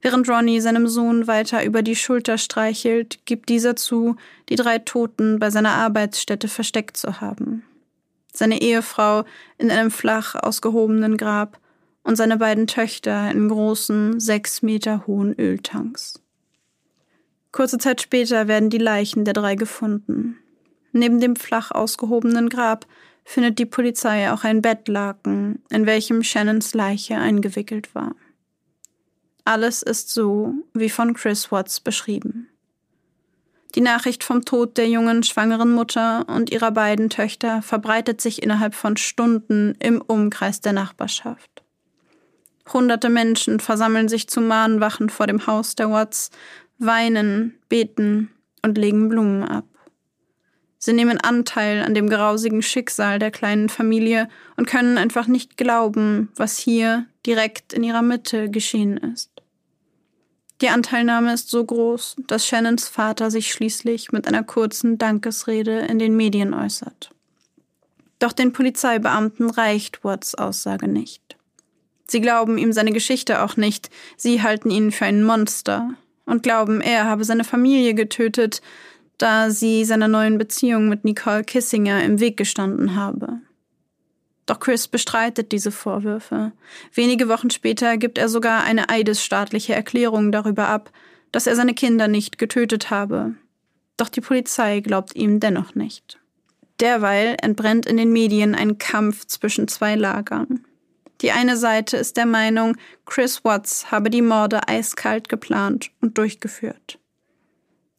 [0.00, 4.16] Während Ronnie seinem Sohn weiter über die Schulter streichelt, gibt dieser zu,
[4.48, 7.62] die drei Toten bei seiner Arbeitsstätte versteckt zu haben.
[8.32, 9.24] Seine Ehefrau
[9.56, 11.60] in einem flach ausgehobenen Grab
[12.02, 16.25] und seine beiden Töchter in großen, sechs Meter hohen Öltanks.
[17.56, 20.36] Kurze Zeit später werden die Leichen der drei gefunden.
[20.92, 22.86] Neben dem flach ausgehobenen Grab
[23.24, 28.14] findet die Polizei auch ein Bettlaken, in welchem Shannons Leiche eingewickelt war.
[29.46, 32.50] Alles ist so wie von Chris Watts beschrieben.
[33.74, 38.74] Die Nachricht vom Tod der jungen schwangeren Mutter und ihrer beiden Töchter verbreitet sich innerhalb
[38.74, 41.62] von Stunden im Umkreis der Nachbarschaft.
[42.70, 46.30] Hunderte Menschen versammeln sich zu Mahnwachen vor dem Haus der Watts,
[46.78, 48.30] weinen, beten
[48.62, 49.64] und legen Blumen ab.
[50.78, 56.30] Sie nehmen Anteil an dem grausigen Schicksal der kleinen Familie und können einfach nicht glauben,
[56.36, 59.30] was hier direkt in ihrer Mitte geschehen ist.
[60.60, 65.98] Die Anteilnahme ist so groß, dass Shannons Vater sich schließlich mit einer kurzen Dankesrede in
[65.98, 67.10] den Medien äußert.
[68.18, 71.36] Doch den Polizeibeamten reicht Watts Aussage nicht.
[72.06, 75.94] Sie glauben ihm seine Geschichte auch nicht, sie halten ihn für ein Monster
[76.26, 78.60] und glauben, er habe seine Familie getötet,
[79.18, 83.40] da sie seiner neuen Beziehung mit Nicole Kissinger im Weg gestanden habe.
[84.44, 86.52] Doch Chris bestreitet diese Vorwürfe.
[86.92, 90.92] Wenige Wochen später gibt er sogar eine eidesstaatliche Erklärung darüber ab,
[91.32, 93.34] dass er seine Kinder nicht getötet habe.
[93.96, 96.20] Doch die Polizei glaubt ihm dennoch nicht.
[96.80, 100.64] Derweil entbrennt in den Medien ein Kampf zwischen zwei Lagern.
[101.22, 102.76] Die eine Seite ist der Meinung,
[103.06, 106.98] Chris Watts habe die Morde eiskalt geplant und durchgeführt.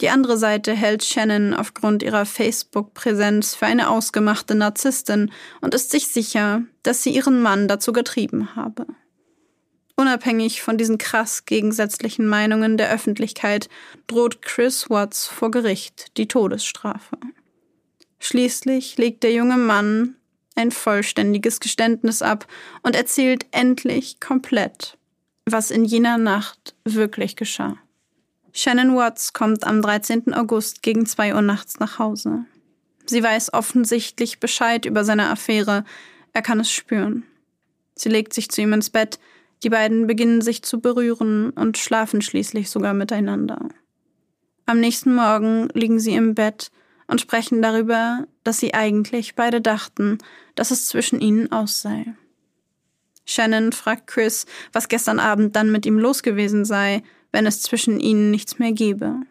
[0.01, 6.08] Die andere Seite hält Shannon aufgrund ihrer Facebook-Präsenz für eine ausgemachte Narzisstin und ist sich
[6.08, 8.86] sicher, dass sie ihren Mann dazu getrieben habe.
[9.95, 13.67] Unabhängig von diesen krass gegensätzlichen Meinungen der Öffentlichkeit
[14.06, 17.17] droht Chris Watts vor Gericht die Todesstrafe.
[18.19, 20.16] Schließlich legt der junge Mann
[20.58, 22.48] ein vollständiges Geständnis ab
[22.84, 24.98] und erzählt endlich komplett,
[25.46, 27.78] was in jener Nacht wirklich geschah.
[28.54, 30.34] Shannon Watts kommt am 13.
[30.34, 32.46] August gegen 2 Uhr nachts nach Hause.
[33.06, 35.86] Sie weiß offensichtlich Bescheid über seine Affäre.
[36.34, 37.24] Er kann es spüren.
[37.96, 39.20] Sie legt sich zu ihm ins Bett.
[39.63, 43.70] Die beiden beginnen sich zu berühren und schlafen schließlich sogar miteinander.
[44.65, 46.72] Am nächsten Morgen liegen sie im Bett
[47.08, 50.17] und sprechen darüber, dass sie eigentlich beide dachten,
[50.56, 52.06] dass es zwischen ihnen aus sei.
[53.26, 58.00] Shannon fragt Chris, was gestern Abend dann mit ihm los gewesen sei, wenn es zwischen
[58.00, 59.22] ihnen nichts mehr gebe.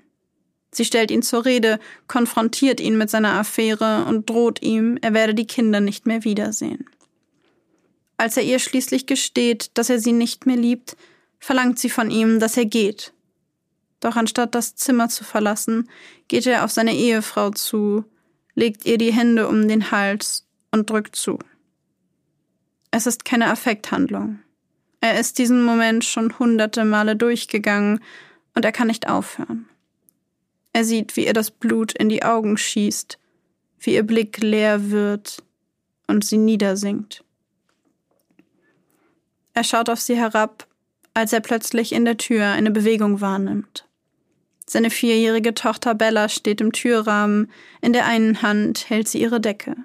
[0.70, 5.34] Sie stellt ihn zur Rede, konfrontiert ihn mit seiner Affäre und droht ihm, er werde
[5.34, 6.84] die Kinder nicht mehr wiedersehen.
[8.18, 10.96] Als er ihr schließlich gesteht, dass er sie nicht mehr liebt,
[11.38, 13.12] verlangt sie von ihm, dass er geht.
[14.00, 15.88] Doch anstatt das Zimmer zu verlassen,
[16.28, 18.04] geht er auf seine Ehefrau zu,
[18.54, 21.38] legt ihr die Hände um den Hals und drückt zu.
[22.90, 24.40] Es ist keine Affekthandlung.
[25.00, 28.00] Er ist diesen Moment schon hunderte Male durchgegangen
[28.54, 29.68] und er kann nicht aufhören.
[30.72, 33.18] Er sieht, wie ihr das Blut in die Augen schießt,
[33.78, 35.42] wie ihr Blick leer wird
[36.06, 37.24] und sie niedersinkt.
[39.54, 40.66] Er schaut auf sie herab,
[41.16, 43.86] als er plötzlich in der Tür eine Bewegung wahrnimmt.
[44.66, 47.50] Seine vierjährige Tochter Bella steht im Türrahmen,
[47.80, 49.76] in der einen Hand hält sie ihre Decke.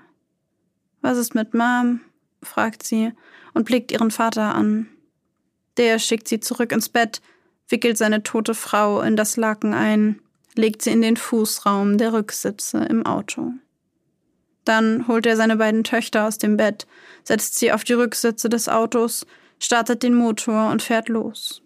[1.00, 2.02] Was ist mit Mom?
[2.44, 3.14] fragt sie
[3.54, 4.90] und blickt ihren Vater an.
[5.78, 7.22] Der schickt sie zurück ins Bett,
[7.70, 10.20] wickelt seine tote Frau in das Laken ein,
[10.56, 13.54] legt sie in den Fußraum der Rücksitze im Auto.
[14.66, 16.88] Dann holt er seine beiden Töchter aus dem Bett,
[17.24, 19.26] setzt sie auf die Rücksitze des Autos,
[19.62, 21.62] startet den Motor und fährt los.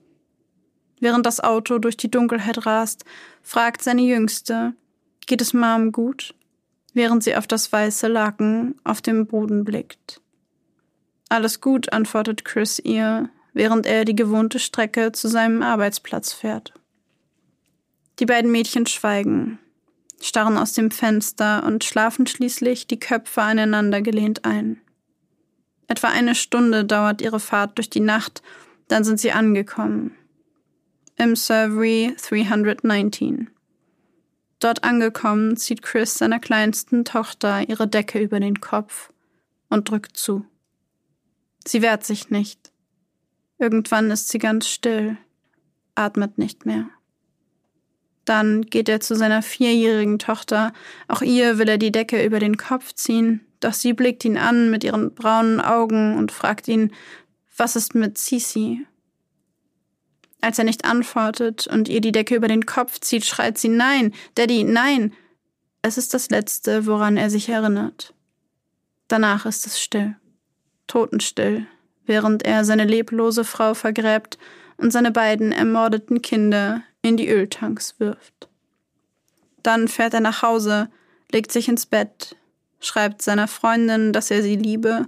[0.99, 3.05] Während das Auto durch die Dunkelheit rast,
[3.41, 4.73] fragt seine Jüngste,
[5.25, 6.35] geht es Mom gut?
[6.93, 10.21] Während sie auf das weiße Laken auf dem Boden blickt.
[11.29, 16.73] Alles gut, antwortet Chris ihr, während er die gewohnte Strecke zu seinem Arbeitsplatz fährt.
[18.19, 19.59] Die beiden Mädchen schweigen,
[20.21, 24.81] starren aus dem Fenster und schlafen schließlich die Köpfe aneinander gelehnt ein.
[25.87, 28.41] Etwa eine Stunde dauert ihre Fahrt durch die Nacht,
[28.87, 30.15] dann sind sie angekommen.
[31.17, 33.49] Im Survey 319.
[34.59, 39.11] Dort angekommen, zieht Chris seiner kleinsten Tochter ihre Decke über den Kopf
[39.69, 40.45] und drückt zu.
[41.67, 42.71] Sie wehrt sich nicht.
[43.57, 45.17] Irgendwann ist sie ganz still,
[45.95, 46.89] atmet nicht mehr.
[48.25, 50.73] Dann geht er zu seiner vierjährigen Tochter.
[51.07, 54.71] Auch ihr will er die Decke über den Kopf ziehen, doch sie blickt ihn an
[54.71, 56.91] mit ihren braunen Augen und fragt ihn,
[57.55, 58.85] was ist mit Sisi?
[60.41, 64.13] Als er nicht antwortet und ihr die Decke über den Kopf zieht, schreit sie Nein,
[64.35, 65.13] Daddy, nein.
[65.81, 68.13] Es ist das Letzte, woran er sich erinnert.
[69.07, 70.15] Danach ist es still,
[70.87, 71.67] totenstill,
[72.05, 74.37] während er seine leblose Frau vergräbt
[74.77, 78.49] und seine beiden ermordeten Kinder in die Öltanks wirft.
[79.63, 80.89] Dann fährt er nach Hause,
[81.31, 82.35] legt sich ins Bett,
[82.79, 85.07] schreibt seiner Freundin, dass er sie liebe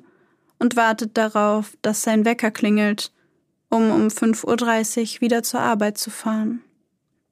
[0.60, 3.12] und wartet darauf, dass sein Wecker klingelt,
[3.69, 6.63] um um 5.30 Uhr wieder zur Arbeit zu fahren.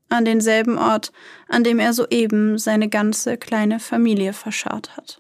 [0.07, 1.11] an denselben Ort,
[1.47, 5.19] an dem er soeben seine ganze kleine Familie verscharrt hat.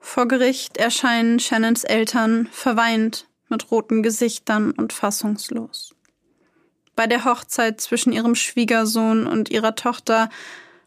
[0.00, 5.95] Vor Gericht erscheinen Shannons Eltern verweint, mit roten Gesichtern und fassungslos.
[6.96, 10.30] Bei der Hochzeit zwischen ihrem Schwiegersohn und ihrer Tochter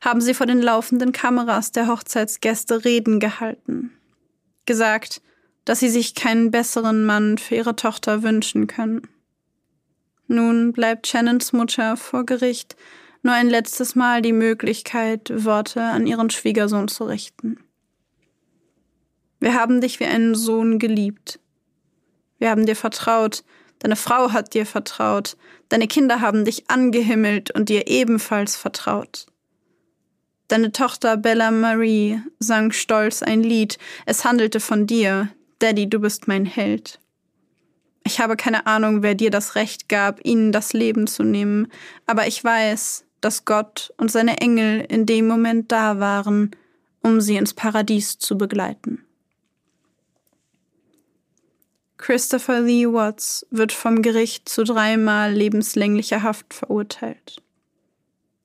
[0.01, 3.91] haben sie vor den laufenden Kameras der Hochzeitsgäste Reden gehalten.
[4.65, 5.21] Gesagt,
[5.65, 9.07] dass sie sich keinen besseren Mann für ihre Tochter wünschen können.
[10.27, 12.75] Nun bleibt Shannons Mutter vor Gericht
[13.21, 17.57] nur ein letztes Mal die Möglichkeit, Worte an ihren Schwiegersohn zu richten.
[19.39, 21.39] Wir haben dich wie einen Sohn geliebt.
[22.37, 23.43] Wir haben dir vertraut,
[23.79, 25.37] deine Frau hat dir vertraut,
[25.69, 29.25] deine Kinder haben dich angehimmelt und dir ebenfalls vertraut.
[30.47, 36.27] Deine Tochter Bella Marie sang stolz ein Lied, es handelte von dir, Daddy, du bist
[36.27, 36.99] mein Held.
[38.03, 41.67] Ich habe keine Ahnung, wer dir das Recht gab, ihnen das Leben zu nehmen,
[42.07, 46.51] aber ich weiß, dass Gott und seine Engel in dem Moment da waren,
[47.01, 49.05] um sie ins Paradies zu begleiten.
[51.99, 57.43] Christopher Lee Watts wird vom Gericht zu dreimal lebenslänglicher Haft verurteilt.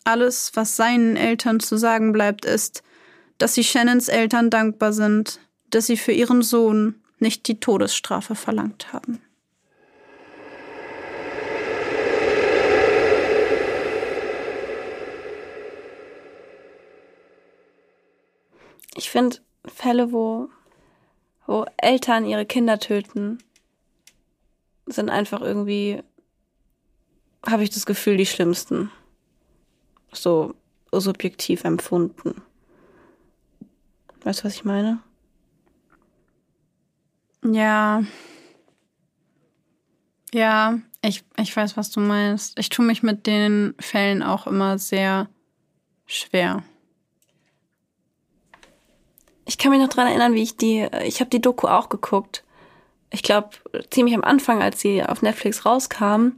[0.02, 2.82] Alles, was seinen Eltern zu sagen bleibt, ist,
[3.38, 5.38] dass sie Shannons Eltern dankbar sind,
[5.70, 9.22] dass sie für ihren Sohn nicht die Todesstrafe verlangt haben.
[18.96, 20.48] Ich finde Fälle, wo,
[21.46, 23.38] wo Eltern ihre Kinder töten,
[24.86, 26.02] sind einfach irgendwie,
[27.46, 28.90] habe ich das Gefühl, die schlimmsten.
[30.12, 30.54] So
[30.92, 32.42] subjektiv empfunden.
[34.22, 35.00] Weißt du, was ich meine?
[37.42, 38.04] Ja.
[40.32, 42.58] Ja, ich, ich weiß, was du meinst.
[42.58, 45.28] Ich tue mich mit den Fällen auch immer sehr
[46.06, 46.62] schwer.
[49.44, 52.44] Ich kann mich noch dran erinnern, wie ich die, ich habe die Doku auch geguckt.
[53.10, 53.50] Ich glaube,
[53.90, 56.32] ziemlich am Anfang, als sie auf Netflix rauskam.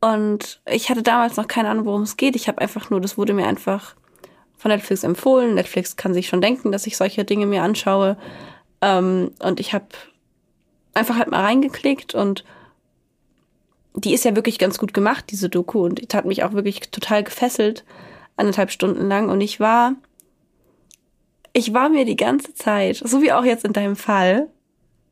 [0.00, 2.36] Und ich hatte damals noch keine Ahnung, worum es geht.
[2.36, 3.96] Ich habe einfach nur, das wurde mir einfach
[4.56, 5.54] von Netflix empfohlen.
[5.54, 8.16] Netflix kann sich schon denken, dass ich solche Dinge mir anschaue.
[8.80, 9.86] Ähm, und ich habe
[10.94, 12.44] einfach halt mal reingeklickt und
[13.94, 15.84] die ist ja wirklich ganz gut gemacht, diese Doku.
[15.84, 17.84] Und die hat mich auch wirklich total gefesselt,
[18.36, 19.28] anderthalb Stunden lang.
[19.28, 19.94] Und ich war
[21.58, 24.48] ich war mir die ganze Zeit, so wie auch jetzt in deinem Fall,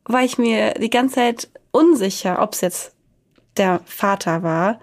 [0.05, 2.95] war ich mir die ganze Zeit unsicher, ob es jetzt
[3.57, 4.79] der Vater war.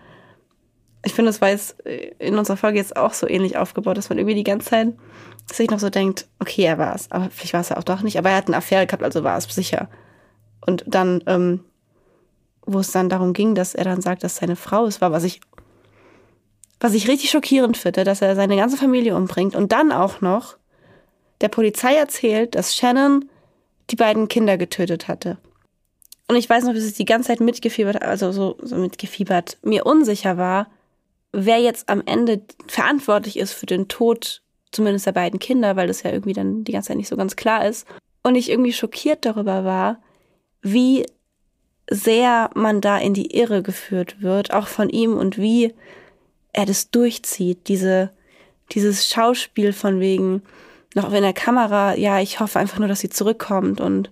[1.06, 1.80] Ich finde, es war jetzt
[2.20, 4.94] in unserer Folge jetzt auch so ähnlich aufgebaut, dass man irgendwie die ganze Zeit
[5.52, 8.02] sich noch so denkt, okay, er war es, aber vielleicht war es ja auch doch
[8.02, 9.90] nicht, aber er hat eine Affäre gehabt, also war es sicher.
[10.66, 11.64] Und dann, ähm,
[12.66, 15.24] wo es dann darum ging, dass er dann sagt, dass seine Frau es war, was
[15.24, 15.42] ich,
[16.80, 20.58] was ich richtig schockierend finde, dass er seine ganze Familie umbringt und dann auch noch
[21.44, 23.30] der Polizei erzählt, dass Shannon
[23.90, 25.38] die beiden Kinder getötet hatte.
[26.30, 29.86] Und ich weiß noch, dass ich die ganze Zeit mitgefiebert, also so, so mitgefiebert, mir
[29.86, 30.72] unsicher war,
[31.34, 36.04] wer jetzt am Ende verantwortlich ist für den Tod zumindest der beiden Kinder, weil das
[36.04, 37.86] ja irgendwie dann die ganze Zeit nicht so ganz klar ist.
[38.24, 40.02] Und ich irgendwie schockiert darüber war,
[40.62, 41.06] wie
[41.90, 45.74] sehr man da in die Irre geführt wird, auch von ihm und wie
[46.54, 48.12] er das durchzieht, diese,
[48.72, 50.42] dieses Schauspiel von wegen,
[50.96, 54.12] noch in der Kamera, ja, ich hoffe einfach nur, dass sie zurückkommt und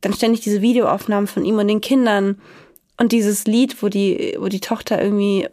[0.00, 2.40] dann ständig diese Videoaufnahmen von ihm und den Kindern
[2.98, 5.48] und dieses Lied, wo die, wo die Tochter irgendwie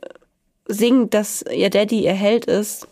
[0.67, 2.87] singt, dass ihr Daddy ihr Held ist.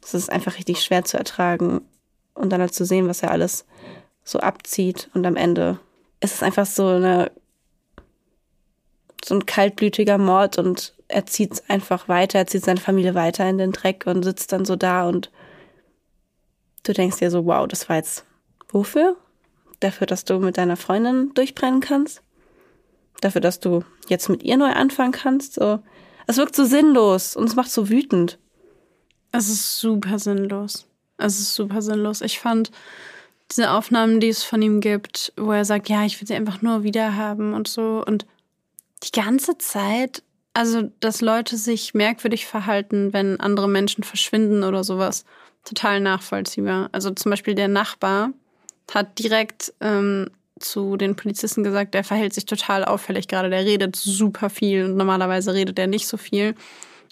[0.00, 1.80] Das ist einfach richtig schwer zu ertragen
[2.34, 3.64] und dann halt zu sehen, was er alles
[4.24, 5.78] so abzieht und am Ende
[6.20, 7.30] ist es einfach so eine
[9.24, 13.58] so ein kaltblütiger Mord und er zieht einfach weiter, er zieht seine Familie weiter in
[13.58, 15.30] den Dreck und sitzt dann so da und
[16.84, 18.24] Du denkst dir so, wow, das war jetzt
[18.68, 19.16] wofür?
[19.80, 22.22] Dafür, dass du mit deiner Freundin durchbrennen kannst?
[23.20, 25.54] Dafür, dass du jetzt mit ihr neu anfangen kannst?
[25.54, 25.80] So.
[26.26, 28.38] Es wirkt so sinnlos und es macht so wütend.
[29.32, 30.86] Es ist super sinnlos.
[31.16, 32.20] Es ist super sinnlos.
[32.20, 32.70] Ich fand
[33.50, 36.62] diese Aufnahmen, die es von ihm gibt, wo er sagt, ja, ich will sie einfach
[36.62, 38.02] nur wieder haben und so.
[38.06, 38.26] Und
[39.02, 45.24] die ganze Zeit, also, dass Leute sich merkwürdig verhalten, wenn andere Menschen verschwinden oder sowas
[45.64, 46.88] total nachvollziehbar.
[46.92, 48.30] Also zum Beispiel der Nachbar
[48.92, 53.50] hat direkt ähm, zu den Polizisten gesagt, der verhält sich total auffällig gerade.
[53.50, 56.54] Der redet super viel und normalerweise redet er nicht so viel.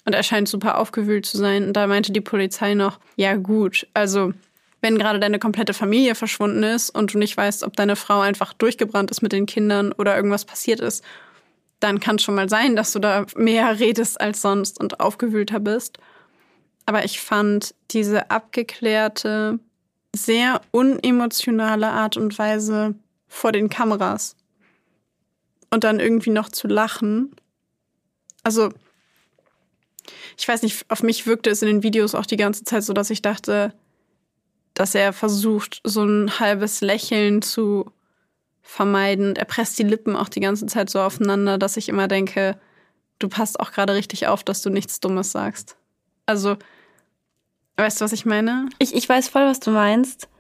[0.05, 1.67] Und er scheint super aufgewühlt zu sein.
[1.69, 4.33] Und da meinte die Polizei noch, ja gut, also
[4.81, 8.53] wenn gerade deine komplette Familie verschwunden ist und du nicht weißt, ob deine Frau einfach
[8.53, 11.05] durchgebrannt ist mit den Kindern oder irgendwas passiert ist,
[11.79, 15.99] dann kann schon mal sein, dass du da mehr redest als sonst und aufgewühlter bist.
[16.87, 19.59] Aber ich fand diese abgeklärte,
[20.15, 22.95] sehr unemotionale Art und Weise
[23.29, 24.37] vor den Kameras
[25.71, 27.35] und dann irgendwie noch zu lachen.
[28.43, 28.71] Also,
[30.37, 32.93] ich weiß nicht, auf mich wirkte es in den Videos auch die ganze Zeit so,
[32.93, 33.73] dass ich dachte,
[34.75, 37.91] dass er versucht, so ein halbes Lächeln zu
[38.63, 39.37] vermeiden.
[39.37, 42.59] Er presst die Lippen auch die ganze Zeit so aufeinander, dass ich immer denke,
[43.19, 45.77] du passt auch gerade richtig auf, dass du nichts Dummes sagst.
[46.33, 46.57] Also,
[47.77, 48.71] weißt du, was ich meine?
[48.79, 50.31] Ich, ich weiß voll, was du meinst.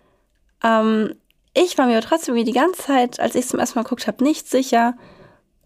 [0.64, 1.16] Ähm,
[1.52, 4.06] ich war mir aber trotzdem die ganze Zeit, als ich es zum ersten Mal geguckt
[4.06, 4.96] habe, nicht sicher,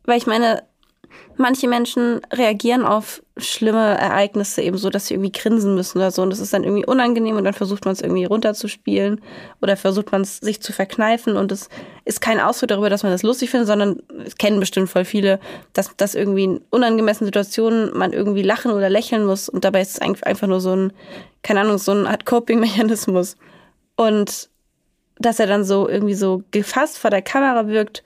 [0.02, 0.64] weil ich meine,
[1.36, 6.22] manche Menschen reagieren auf schlimme Ereignisse eben so, dass sie irgendwie grinsen müssen oder so.
[6.22, 9.20] Und das ist dann irgendwie unangenehm und dann versucht man es irgendwie runterzuspielen
[9.60, 11.36] oder versucht man es sich zu verkneifen.
[11.36, 11.68] Und es
[12.04, 15.38] ist kein Ausdruck darüber, dass man das lustig findet, sondern es kennen bestimmt voll viele,
[15.74, 19.48] dass, dass irgendwie in unangemessenen Situationen man irgendwie lachen oder lächeln muss.
[19.48, 20.92] Und dabei ist es einfach nur so ein,
[21.42, 23.36] keine Ahnung, so eine Art Coping-Mechanismus.
[23.96, 24.48] Und
[25.18, 28.02] dass er dann so irgendwie so gefasst vor der Kamera wirkt.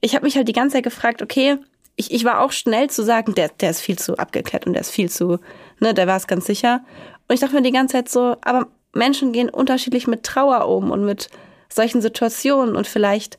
[0.00, 1.58] Ich habe mich halt die ganze Zeit gefragt, okay,
[2.00, 4.80] ich, ich war auch schnell zu sagen, der, der ist viel zu abgeklärt und der
[4.80, 5.38] ist viel zu,
[5.80, 6.82] ne, der war es ganz sicher.
[7.28, 10.90] Und ich dachte mir die ganze Zeit so, aber Menschen gehen unterschiedlich mit Trauer um
[10.90, 11.28] und mit
[11.68, 13.38] solchen Situationen und vielleicht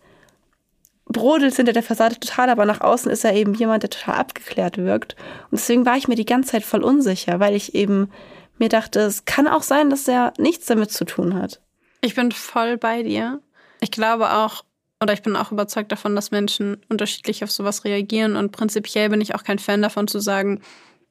[1.06, 4.78] brodelt hinter der Fassade total, aber nach außen ist er eben jemand, der total abgeklärt
[4.78, 5.16] wirkt.
[5.50, 8.12] Und deswegen war ich mir die ganze Zeit voll unsicher, weil ich eben
[8.60, 11.60] mir dachte, es kann auch sein, dass er nichts damit zu tun hat.
[12.02, 13.42] Ich bin voll bei dir.
[13.82, 14.64] Ich glaube auch,
[15.02, 18.36] oder ich bin auch überzeugt davon, dass Menschen unterschiedlich auf sowas reagieren.
[18.36, 20.62] Und prinzipiell bin ich auch kein Fan davon zu sagen,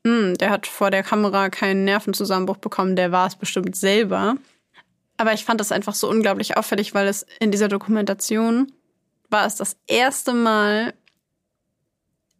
[0.06, 4.36] hm, der hat vor der Kamera keinen Nervenzusammenbruch bekommen, der war es bestimmt selber.
[5.16, 8.72] Aber ich fand das einfach so unglaublich auffällig, weil es in dieser Dokumentation
[9.28, 10.94] war es das erste Mal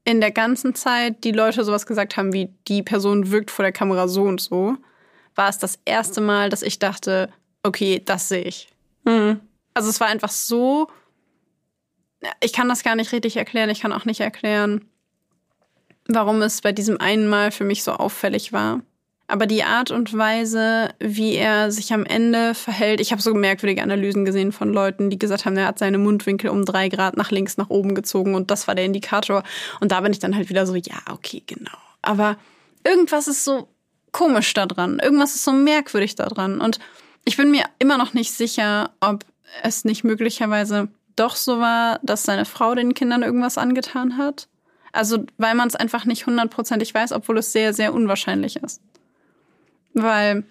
[0.05, 3.73] in der ganzen Zeit, die Leute sowas gesagt haben, wie die Person wirkt vor der
[3.73, 4.77] Kamera so und so,
[5.35, 7.31] war es das erste Mal, dass ich dachte,
[7.63, 8.69] okay, das sehe ich.
[9.05, 9.41] Mhm.
[9.75, 10.89] Also es war einfach so
[12.41, 13.71] ich kann das gar nicht richtig erklären.
[13.71, 14.87] Ich kann auch nicht erklären,
[16.07, 18.83] warum es bei diesem einen Mal für mich so auffällig war.
[19.31, 23.83] Aber die Art und Weise, wie er sich am Ende verhält, ich habe so merkwürdige
[23.83, 27.31] Analysen gesehen von Leuten, die gesagt haben, er hat seine Mundwinkel um drei Grad nach
[27.31, 29.45] links, nach oben gezogen und das war der Indikator.
[29.79, 31.71] Und da bin ich dann halt wieder so, ja, okay, genau.
[32.03, 32.39] Aber
[32.85, 33.69] irgendwas ist so
[34.11, 34.99] komisch da dran.
[34.99, 36.61] Irgendwas ist so merkwürdig da dran.
[36.61, 36.81] Und
[37.25, 39.25] ich bin mir immer noch nicht sicher, ob
[39.63, 40.89] es nicht möglicherweise
[41.21, 44.49] doch so war, dass seine Frau den Kindern irgendwas angetan hat.
[44.93, 48.81] Also, weil man es einfach nicht hundertprozentig weiß, obwohl es sehr, sehr unwahrscheinlich ist.
[49.95, 50.45] Weil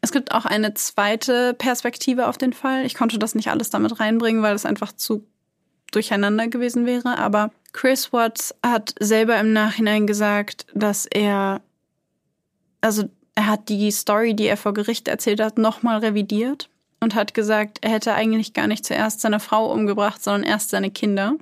[0.00, 2.84] es gibt auch eine zweite Perspektive auf den Fall.
[2.84, 5.26] Ich konnte das nicht alles damit reinbringen, weil es einfach zu
[5.92, 7.16] durcheinander gewesen wäre.
[7.18, 11.62] Aber Chris Watts hat selber im Nachhinein gesagt, dass er,
[12.80, 16.68] also er hat die Story, die er vor Gericht erzählt hat, nochmal revidiert
[17.04, 20.90] und hat gesagt, er hätte eigentlich gar nicht zuerst seine Frau umgebracht, sondern erst seine
[20.90, 21.36] Kinder.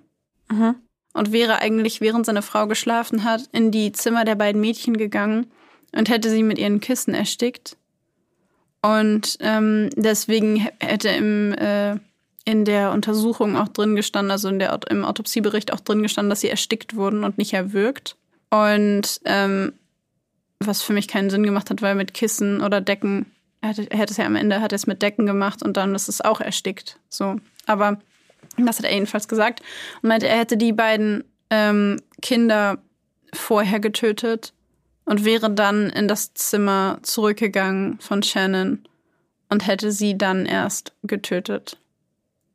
[0.51, 0.75] Mhm.
[1.15, 5.47] Und wäre eigentlich, während seine Frau geschlafen hat, in die Zimmer der beiden Mädchen gegangen
[5.95, 7.77] und hätte sie mit ihren Kissen erstickt.
[8.83, 11.97] Und ähm, deswegen hätte im, äh,
[12.45, 16.41] in der Untersuchung auch drin gestanden, also in der, im Autopsiebericht auch drin gestanden, dass
[16.41, 18.17] sie erstickt wurden und nicht erwürgt.
[18.51, 19.75] Und ähm,
[20.59, 23.27] was für mich keinen Sinn gemacht hat, weil mit Kissen oder Decken
[23.63, 25.95] er hätte, er hätte es ja am Ende, hat es mit Decken gemacht und dann
[25.95, 26.99] ist es auch erstickt.
[27.09, 27.37] So.
[27.67, 27.99] Aber
[28.59, 29.61] das hat er jedenfalls gesagt
[30.03, 32.79] und meinte, er hätte die beiden ähm, Kinder
[33.33, 34.53] vorher getötet
[35.05, 38.87] und wäre dann in das Zimmer zurückgegangen von Shannon
[39.49, 41.79] und hätte sie dann erst getötet.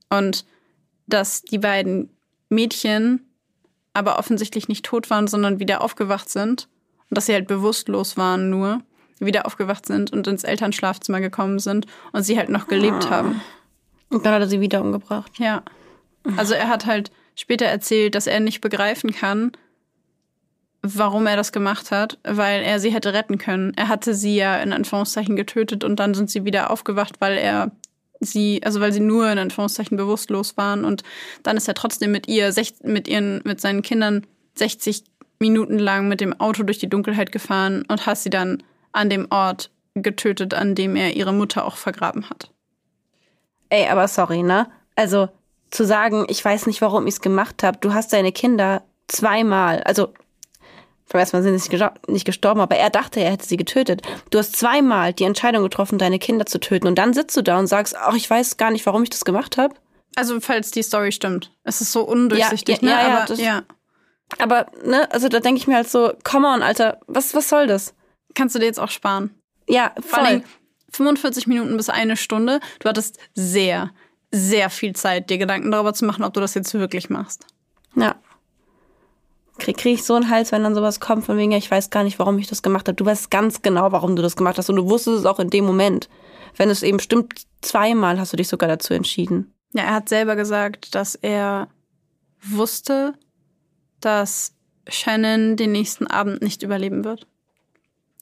[0.10, 0.45] Und
[1.08, 2.10] dass die beiden
[2.49, 3.26] Mädchen
[3.93, 6.68] aber offensichtlich nicht tot waren, sondern wieder aufgewacht sind
[7.10, 8.82] und dass sie halt bewusstlos waren nur
[9.20, 13.09] wieder aufgewacht sind und ins Elternschlafzimmer gekommen sind und sie halt noch gelebt ah.
[13.09, 13.41] haben.
[14.09, 15.32] Und dann hat er sie wieder umgebracht.
[15.38, 15.63] Ja.
[16.38, 19.51] Also er hat halt später erzählt, dass er nicht begreifen kann,
[20.82, 23.74] warum er das gemacht hat, weil er sie hätte retten können.
[23.76, 27.72] Er hatte sie ja in Anführungszeichen getötet und dann sind sie wieder aufgewacht, weil er
[28.20, 31.03] sie, also weil sie nur in Anführungszeichen bewusstlos waren und
[31.43, 32.53] dann ist er trotzdem mit ihr,
[32.84, 35.03] mit ihren, mit seinen Kindern 60
[35.39, 38.63] Minuten lang mit dem Auto durch die Dunkelheit gefahren und hat sie dann
[38.98, 42.52] an dem Ort getötet, an dem er ihre Mutter auch vergraben hat.
[43.70, 44.68] Ey, aber sorry, ne?
[44.95, 45.30] Also
[45.70, 47.78] zu sagen, ich weiß nicht, warum ich es gemacht habe.
[47.80, 50.14] Du hast deine Kinder zweimal, also
[51.10, 54.02] beim ersten Mal sind sie nicht gestorben, aber er dachte, er hätte sie getötet.
[54.30, 57.60] Du hast zweimal die Entscheidung getroffen, deine Kinder zu töten und dann sitzt du da
[57.60, 59.76] und sagst, ach, ich weiß gar nicht, warum ich das gemacht habe.
[60.16, 61.52] Also falls die Story stimmt.
[61.64, 63.02] Es ist so undurchsichtig, ja, ja, ne?
[63.02, 63.62] Ja, aber, ja.
[64.39, 67.68] Aber, ne, also da denke ich mir halt so, komm on, Alter, was, was soll
[67.68, 67.93] das?
[68.38, 69.31] Kannst du dir jetzt auch sparen.
[69.67, 70.49] Ja, Vor allem voll.
[70.91, 72.59] 45 Minuten bis eine Stunde.
[72.79, 73.89] Du hattest sehr,
[74.31, 77.47] sehr viel Zeit, dir Gedanken darüber zu machen, ob du das jetzt wirklich machst.
[77.95, 78.15] Ja.
[79.57, 81.89] Krieg, krieg ich so einen Hals, wenn dann sowas kommt, von wegen, ja, ich weiß
[81.89, 82.95] gar nicht, warum ich das gemacht habe.
[82.95, 85.49] Du weißt ganz genau, warum du das gemacht hast und du wusstest es auch in
[85.49, 86.07] dem Moment.
[86.55, 89.51] Wenn es eben stimmt, zweimal hast du dich sogar dazu entschieden.
[89.73, 91.69] Ja, er hat selber gesagt, dass er
[92.43, 93.15] wusste,
[93.99, 94.53] dass
[94.88, 97.25] Shannon den nächsten Abend nicht überleben wird.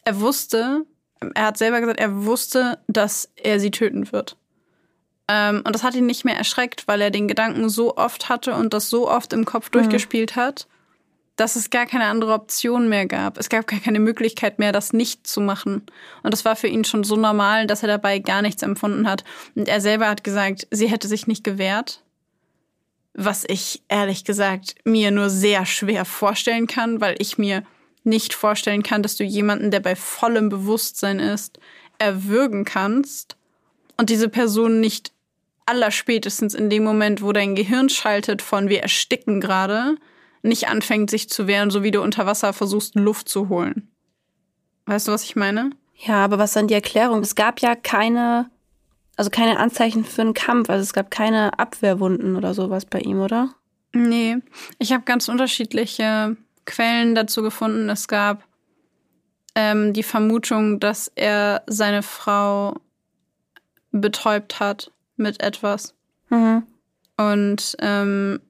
[0.06, 0.86] Er wusste,
[1.34, 4.38] er hat selber gesagt, er wusste, dass er sie töten wird.
[5.28, 8.54] Ähm, und das hat ihn nicht mehr erschreckt, weil er den Gedanken so oft hatte
[8.54, 10.68] und das so oft im Kopf durchgespielt hat,
[11.36, 13.38] dass es gar keine andere Option mehr gab.
[13.38, 15.84] Es gab gar keine Möglichkeit mehr, das nicht zu machen.
[16.24, 19.24] Und das war für ihn schon so normal, dass er dabei gar nichts empfunden hat.
[19.56, 22.04] Und er selber hat gesagt, sie hätte sich nicht gewehrt.
[23.14, 27.64] Was ich ehrlich gesagt mir nur sehr schwer vorstellen kann, weil ich mir
[28.06, 31.60] nicht vorstellen kann, dass du jemanden, der bei vollem Bewusstsein ist,
[31.98, 33.38] erwürgen kannst
[33.98, 35.12] und diese Person nicht
[35.66, 39.96] allerspätestens in dem Moment, wo dein Gehirn schaltet von wir ersticken gerade,
[40.44, 43.90] nicht anfängt sich zu wehren, so wie du unter Wasser versuchst, Luft zu holen.
[44.86, 45.72] Weißt du, was ich meine?
[45.96, 47.22] Ja, aber was dann die Erklärung?
[47.22, 48.52] Es gab ja keine,
[49.16, 53.20] also keine Anzeichen für einen Kampf, also es gab keine Abwehrwunden oder sowas bei ihm,
[53.22, 53.56] oder?
[53.94, 54.38] Nee,
[54.78, 57.90] ich habe ganz unterschiedliche Quellen dazu gefunden.
[57.90, 58.44] Es gab
[59.56, 62.76] ähm, die Vermutung, dass er seine Frau
[63.92, 65.96] betäubt hat mit etwas.
[66.30, 66.64] Mhm.
[67.18, 68.42] Und ähm,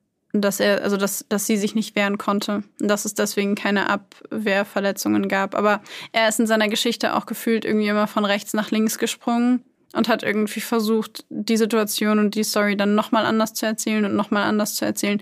[0.41, 2.63] dass er, also dass, dass sie sich nicht wehren konnte.
[2.81, 5.55] Und dass es deswegen keine Abwehrverletzungen gab.
[5.55, 9.63] Aber er ist in seiner Geschichte auch gefühlt irgendwie immer von rechts nach links gesprungen
[9.93, 14.15] und hat irgendwie versucht, die Situation und die Story dann nochmal anders zu erzählen und
[14.15, 15.21] nochmal anders zu erzählen.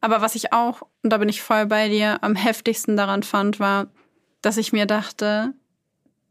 [0.00, 3.60] Aber was ich auch, und da bin ich voll bei dir, am heftigsten daran fand,
[3.60, 3.86] war,
[4.40, 5.52] dass ich mir dachte,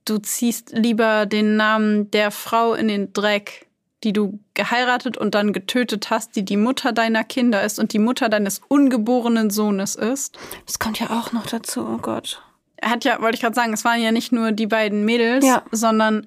[0.05, 3.67] du ziehst lieber den Namen der Frau in den Dreck,
[4.03, 7.99] die du geheiratet und dann getötet hast, die die Mutter deiner Kinder ist und die
[7.99, 10.37] Mutter deines ungeborenen Sohnes ist.
[10.65, 12.41] Das kommt ja auch noch dazu, oh Gott.
[12.77, 15.45] Er hat ja, wollte ich gerade sagen, es waren ja nicht nur die beiden Mädels,
[15.45, 15.63] Ja.
[15.71, 16.25] sondern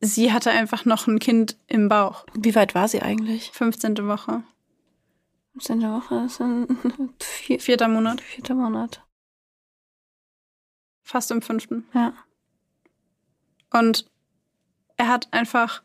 [0.00, 2.24] sie hatte einfach noch ein Kind im Bauch.
[2.34, 3.52] Wie weit war sie eigentlich?
[3.52, 4.08] 15.
[4.08, 4.42] Woche.
[5.52, 5.82] 15.
[5.82, 6.68] Woche, das sind
[7.22, 8.20] vier, Vierter Monat.
[8.20, 9.04] vierter Monat.
[11.02, 11.86] Fast im fünften.
[11.92, 12.14] Ja.
[13.70, 14.10] Und
[14.96, 15.82] er hat einfach.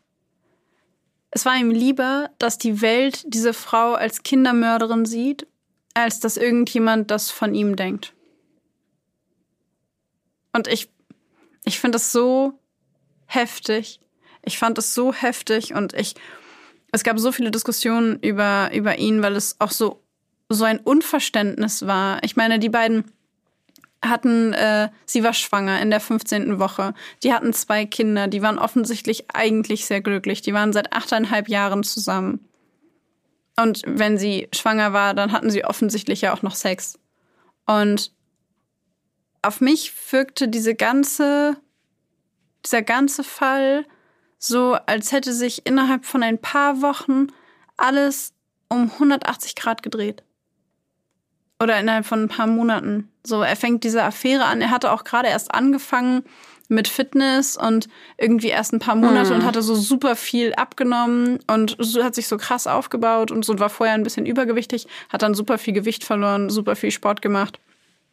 [1.30, 5.46] Es war ihm lieber, dass die Welt diese Frau als Kindermörderin sieht,
[5.92, 8.14] als dass irgendjemand das von ihm denkt.
[10.54, 10.90] Und ich,
[11.64, 12.58] ich finde es so
[13.26, 14.00] heftig.
[14.42, 16.14] Ich fand es so heftig und ich,
[16.92, 20.02] es gab so viele Diskussionen über, über ihn, weil es auch so,
[20.48, 22.22] so ein Unverständnis war.
[22.22, 23.04] Ich meine, die beiden
[24.02, 26.58] hatten, äh, sie war schwanger in der 15.
[26.58, 26.94] Woche.
[27.22, 30.40] Die hatten zwei Kinder, die waren offensichtlich eigentlich sehr glücklich.
[30.40, 32.48] Die waren seit achteinhalb Jahren zusammen.
[33.56, 36.98] Und wenn sie schwanger war, dann hatten sie offensichtlich ja auch noch Sex.
[37.66, 38.12] Und
[39.42, 41.56] auf mich wirkte diese ganze,
[42.64, 43.84] dieser ganze Fall
[44.38, 47.28] so, als hätte sich innerhalb von ein paar Wochen
[47.76, 48.32] alles
[48.68, 50.22] um 180 Grad gedreht.
[51.60, 53.10] Oder innerhalb von ein paar Monaten.
[53.24, 54.60] So, er fängt diese Affäre an.
[54.60, 56.22] Er hatte auch gerade erst angefangen
[56.68, 61.76] mit Fitness und irgendwie erst ein paar Monate und hatte so super viel abgenommen und
[61.78, 65.34] so hat sich so krass aufgebaut und so war vorher ein bisschen übergewichtig, hat dann
[65.34, 67.58] super viel Gewicht verloren, super viel Sport gemacht.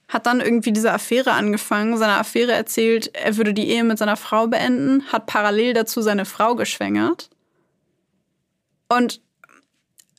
[0.07, 4.17] Hat dann irgendwie diese Affäre angefangen, seine Affäre erzählt, er würde die Ehe mit seiner
[4.17, 7.29] Frau beenden, hat parallel dazu seine Frau geschwängert.
[8.87, 9.21] Und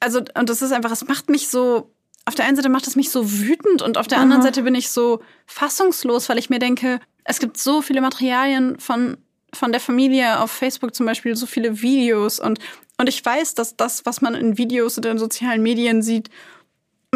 [0.01, 1.91] also, und das ist einfach, es macht mich so,
[2.25, 4.75] auf der einen Seite macht es mich so wütend und auf der anderen Seite bin
[4.75, 9.17] ich so fassungslos, weil ich mir denke, es gibt so viele Materialien von,
[9.55, 12.59] von der Familie auf Facebook zum Beispiel, so viele Videos und,
[12.99, 16.31] und ich weiß, dass das, was man in Videos oder in sozialen Medien sieht,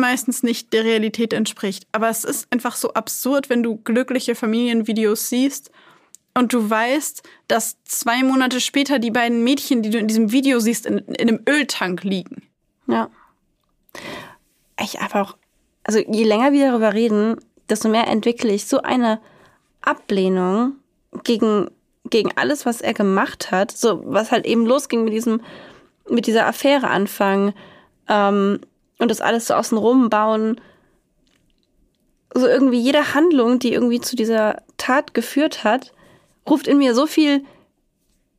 [0.01, 1.87] meistens nicht der Realität entspricht.
[1.93, 5.71] Aber es ist einfach so absurd, wenn du glückliche Familienvideos siehst
[6.35, 10.61] und du weißt, dass zwei Monate später die beiden Mädchen, die du in diesem Video
[10.61, 12.43] siehst, in, in einem Öltank liegen.
[12.87, 13.11] Ja.
[14.83, 15.37] Ich einfach,
[15.85, 17.37] also je länger wir darüber reden,
[17.69, 19.21] desto mehr entwickle ich so eine
[19.83, 20.77] Ablehnung
[21.25, 21.71] gegen,
[22.05, 23.73] gegen alles, was er gemacht hat.
[23.73, 25.41] So, was halt eben losging mit diesem,
[26.09, 27.55] mit dieser Affäre anfangen,
[28.09, 28.61] ähm,
[29.01, 30.61] und das alles so außenrum bauen.
[32.33, 35.93] So irgendwie jede Handlung, die irgendwie zu dieser Tat geführt hat,
[36.49, 37.45] ruft in mir so viel,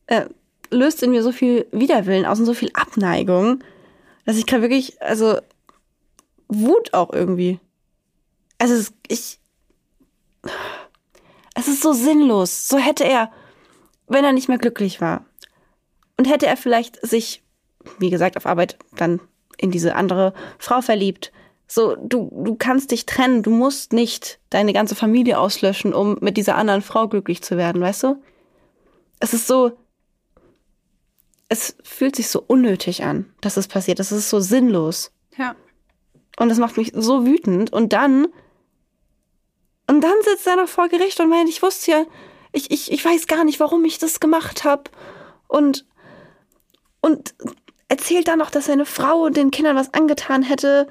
[0.06, 0.28] äh,
[0.70, 3.64] löst in mir so viel Widerwillen aus und so viel Abneigung,
[4.26, 5.40] dass ich gerade wirklich, also
[6.48, 7.60] Wut auch irgendwie.
[8.60, 9.40] Also ich.
[11.54, 12.68] Es ist so sinnlos.
[12.70, 13.32] So hätte er,
[14.08, 15.26] wenn er nicht mehr glücklich war.
[16.18, 17.44] Und hätte er vielleicht sich,
[18.00, 19.20] wie gesagt, auf Arbeit dann
[19.58, 21.32] in diese andere Frau verliebt.
[21.68, 26.36] So, du, du kannst dich trennen, du musst nicht deine ganze Familie auslöschen, um mit
[26.36, 28.22] dieser anderen Frau glücklich zu werden, weißt du?
[29.20, 29.72] Es ist so,
[31.48, 34.00] es fühlt sich so unnötig an, dass es passiert.
[34.00, 35.12] Das ist so sinnlos.
[35.38, 35.56] Ja.
[36.40, 37.74] Und das macht mich so wütend.
[37.74, 38.28] Und dann,
[39.88, 42.06] und dann sitzt er noch vor Gericht und meint, ich wusste ja,
[42.54, 44.84] ich, ich, ich weiß gar nicht, warum ich das gemacht habe.
[45.48, 45.86] Und,
[47.02, 47.36] und
[47.92, 50.88] erzählt dann noch, dass seine Frau den Kindern was angetan hätte.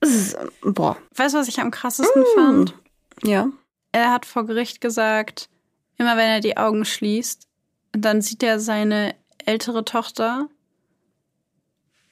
[0.00, 0.96] Ist, boah.
[1.14, 2.34] Weißt du, was ich am krassesten mm.
[2.34, 2.74] fand?
[3.22, 3.50] Ja.
[3.92, 5.50] Er hat vor Gericht gesagt,
[5.98, 7.46] immer wenn er die Augen schließt,
[7.92, 9.14] dann sieht er seine
[9.44, 10.48] ältere Tochter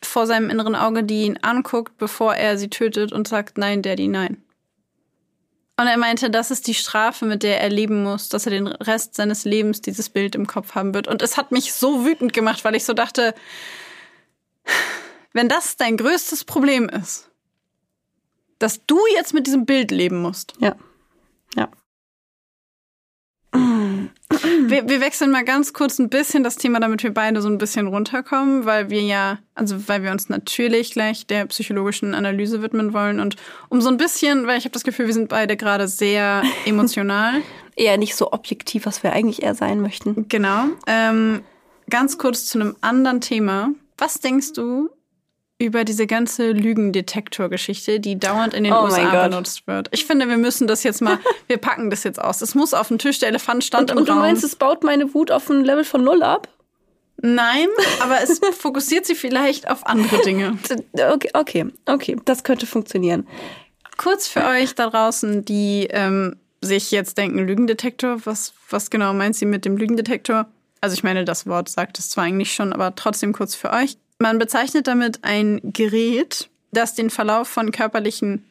[0.03, 4.09] vor seinem inneren Auge, die ihn anguckt, bevor er sie tötet und sagt, nein, Daddy,
[4.09, 4.43] nein.
[5.79, 8.66] Und er meinte, das ist die Strafe, mit der er leben muss, dass er den
[8.66, 11.09] Rest seines Lebens dieses Bild im Kopf haben wird.
[11.09, 13.35] Und es hat mich so wütend gemacht, weil ich so dachte,
[15.33, 17.31] wenn das dein größtes Problem ist,
[18.59, 20.55] dass du jetzt mit diesem Bild leben musst.
[20.59, 20.75] Ja.
[21.55, 21.69] Ja.
[24.66, 27.57] Wir, wir, wechseln mal ganz kurz ein bisschen das Thema, damit wir beide so ein
[27.57, 32.93] bisschen runterkommen, weil wir ja, also weil wir uns natürlich gleich der psychologischen Analyse widmen
[32.93, 33.37] wollen und
[33.71, 37.41] um so ein bisschen, weil ich habe das Gefühl, wir sind beide gerade sehr emotional.
[37.75, 40.29] eher nicht so objektiv, was wir eigentlich eher sein möchten.
[40.29, 40.64] Genau.
[40.87, 41.43] Ähm,
[41.89, 43.71] ganz kurz zu einem anderen Thema.
[43.99, 44.90] Was denkst du,
[45.59, 49.88] über diese ganze Lügendetektor-Geschichte, die dauernd in den oh USA benutzt wird.
[49.90, 51.18] Ich finde, wir müssen das jetzt mal,
[51.49, 52.40] wir packen das jetzt aus.
[52.42, 54.18] Es muss auf den Tisch, der Elefant stand und, im und Raum.
[54.18, 56.49] Und du meinst, es baut meine Wut auf ein Level von null ab?
[57.20, 57.66] Nein,
[58.01, 60.57] aber es fokussiert sie vielleicht auf andere Dinge.
[60.92, 63.26] Okay, okay, okay, das könnte funktionieren.
[63.96, 69.34] Kurz für euch da draußen, die ähm, sich jetzt denken, Lügendetektor, was, was genau meint
[69.34, 70.46] sie mit dem Lügendetektor?
[70.81, 73.99] Also ich meine, das Wort sagt es zwar eigentlich schon, aber trotzdem kurz für euch.
[74.18, 78.45] Man bezeichnet damit ein Gerät, das den Verlauf von körperlichen,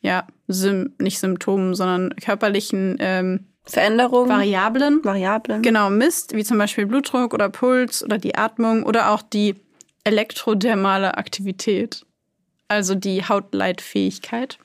[0.00, 6.86] ja, Sym nicht Symptomen, sondern körperlichen ähm, Veränderungen, Variablen, Variablen, genau misst, wie zum Beispiel
[6.86, 9.54] Blutdruck oder Puls oder die Atmung oder auch die
[10.04, 12.04] elektrodermale Aktivität,
[12.66, 14.58] also die Hautleitfähigkeit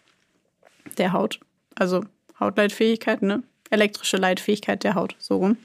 [0.97, 1.39] der Haut,
[1.75, 2.03] also
[2.39, 3.43] Hautleitfähigkeit, ne?
[3.69, 5.57] Elektrische Leitfähigkeit der Haut, so rum.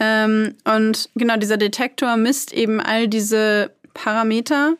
[0.00, 4.76] Ähm, und genau dieser Detektor misst eben all diese Parameter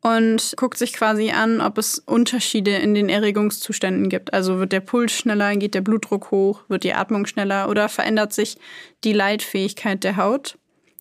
[0.00, 4.32] und guckt sich quasi an, ob es Unterschiede in den Erregungszuständen gibt.
[4.32, 8.32] Also wird der Puls schneller, geht der Blutdruck hoch, wird die Atmung schneller oder verändert
[8.32, 8.56] sich
[9.02, 10.58] die Leitfähigkeit der Haut.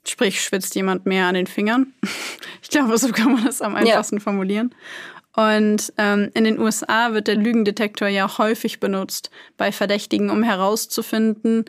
[0.07, 1.93] Sprich, schwitzt jemand mehr an den Fingern.
[2.61, 4.22] ich glaube, so kann man das am einfachsten ja.
[4.22, 4.74] formulieren.
[5.36, 11.66] Und ähm, in den USA wird der Lügendetektor ja häufig benutzt bei Verdächtigen, um herauszufinden,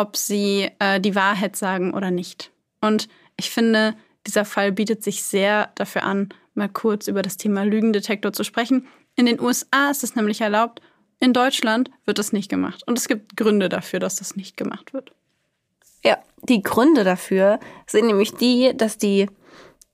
[0.00, 2.50] ob sie äh, die Wahrheit sagen oder nicht.
[2.80, 3.94] Und ich finde,
[4.26, 8.86] dieser Fall bietet sich sehr dafür an, mal kurz über das Thema Lügendetektor zu sprechen.
[9.14, 10.80] In den USA ist es nämlich erlaubt,
[11.20, 12.82] in Deutschland wird das nicht gemacht.
[12.86, 15.12] Und es gibt Gründe dafür, dass das nicht gemacht wird.
[16.02, 19.26] Ja, die Gründe dafür sind nämlich die, dass die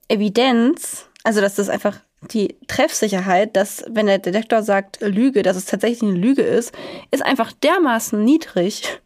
[0.07, 1.99] Evidenz, also dass das einfach
[2.31, 6.73] die Treffsicherheit, dass wenn der Detektor sagt Lüge, dass es tatsächlich eine Lüge ist,
[7.11, 9.01] ist einfach dermaßen niedrig,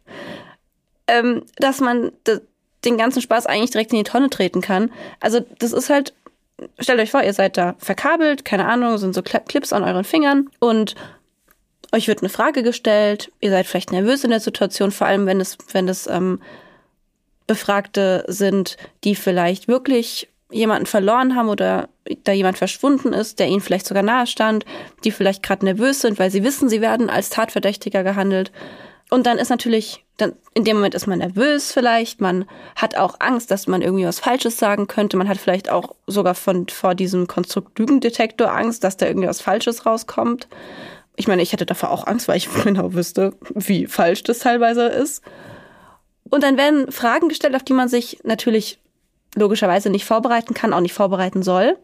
[1.11, 2.11] ähm, dass man
[2.85, 4.91] den ganzen Spaß eigentlich direkt in die Tonne treten kann.
[5.19, 6.13] Also das ist halt,
[6.79, 10.49] stellt euch vor, ihr seid da verkabelt, keine Ahnung, sind so Clips an euren Fingern
[10.59, 10.95] und
[11.91, 15.41] euch wird eine Frage gestellt, ihr seid vielleicht nervös in der Situation, vor allem wenn
[15.41, 16.41] es, wenn es ähm,
[17.47, 21.89] Befragte sind, die vielleicht wirklich jemanden verloren haben oder
[22.23, 24.65] da jemand verschwunden ist, der ihnen vielleicht sogar nahe stand,
[25.03, 28.51] die vielleicht gerade nervös sind, weil sie wissen, sie werden als Tatverdächtiger gehandelt.
[29.13, 32.45] Und dann ist natürlich, dann, in dem Moment ist man nervös vielleicht, man
[32.77, 36.33] hat auch Angst, dass man irgendwie was Falsches sagen könnte, man hat vielleicht auch sogar
[36.33, 40.47] von, vor diesem Konstrukt Lügendetektor Angst, dass da irgendwie was Falsches rauskommt.
[41.17, 44.87] Ich meine, ich hätte davor auch Angst, weil ich genau wüsste, wie falsch das teilweise
[44.87, 45.21] ist.
[46.29, 48.79] Und dann werden Fragen gestellt, auf die man sich natürlich
[49.35, 51.77] logischerweise nicht vorbereiten kann, auch nicht vorbereiten soll.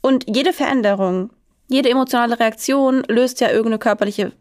[0.00, 1.28] Und jede Veränderung,
[1.68, 4.32] jede emotionale Reaktion löst ja irgendeine körperliche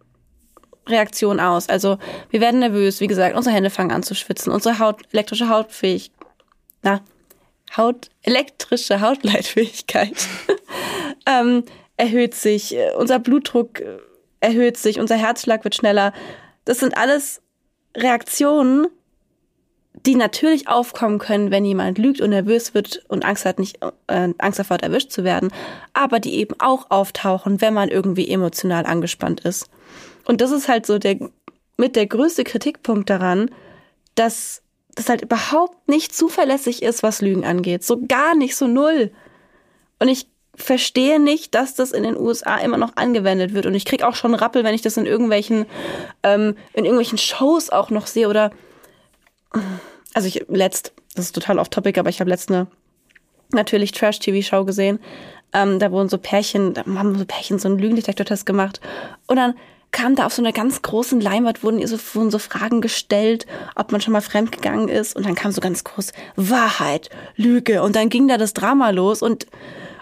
[0.88, 1.70] Reaktion aus.
[1.70, 1.98] Also
[2.30, 6.12] wir werden nervös, wie gesagt, unsere Hände fangen an zu schwitzen, unsere Haut, elektrische Hautfähig,
[6.82, 7.02] na,
[7.76, 10.28] Haut, elektrische Hautleitfähigkeit
[11.26, 11.64] ähm,
[11.98, 13.98] erhöht sich, unser Blutdruck äh,
[14.42, 16.14] erhöht sich, unser Herzschlag wird schneller.
[16.66, 17.42] Das sind alles
[17.96, 18.88] Reaktionen,
[20.06, 24.30] die natürlich aufkommen können, wenn jemand lügt und nervös wird und Angst hat, nicht äh,
[24.38, 25.52] Angst davor erwischt zu werden,
[25.94, 29.70] aber die eben auch auftauchen, wenn man irgendwie emotional angespannt ist.
[30.26, 31.18] Und das ist halt so der
[31.78, 33.50] mit der größte Kritikpunkt daran,
[34.16, 34.62] dass
[34.96, 37.84] das halt überhaupt nicht zuverlässig ist, was Lügen angeht.
[37.84, 39.12] So gar nicht, so null.
[40.00, 43.66] Und ich verstehe nicht, dass das in den USA immer noch angewendet wird.
[43.66, 45.66] Und ich krieg auch schon Rappel, wenn ich das in irgendwelchen,
[46.22, 48.52] ähm, in irgendwelchen Shows auch noch sehe oder
[50.14, 52.68] also ich letzt, das ist total off topic, aber ich habe letzt eine
[53.52, 55.00] natürlich Trash-TV-Show gesehen.
[55.54, 58.80] Ähm, da wurden so Pärchen, da haben so Pärchen so einen Lügendetektor-Test gemacht.
[59.28, 59.56] Und dann
[59.94, 63.46] kam da auf so einer ganz großen Leinwand, wurden ihr so, wurden so Fragen gestellt,
[63.76, 65.16] ob man schon mal fremdgegangen ist.
[65.16, 67.82] Und dann kam so ganz groß Wahrheit, Lüge.
[67.82, 69.22] Und dann ging da das Drama los.
[69.22, 69.48] Und,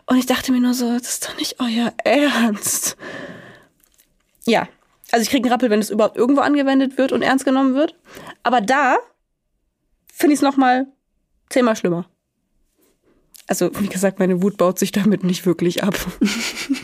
[0.08, 2.98] und ich dachte mir nur so, das ist doch nicht euer Ernst.
[4.48, 4.68] Ja,
[5.12, 7.96] also ich kriege einen Rappel, wenn es überhaupt irgendwo angewendet wird und ernst genommen wird.
[8.44, 8.98] Aber da
[10.12, 10.88] finde ich es nochmal
[11.50, 12.06] zehnmal schlimmer.
[13.48, 15.96] Also, wie gesagt, meine Wut baut sich damit nicht wirklich ab.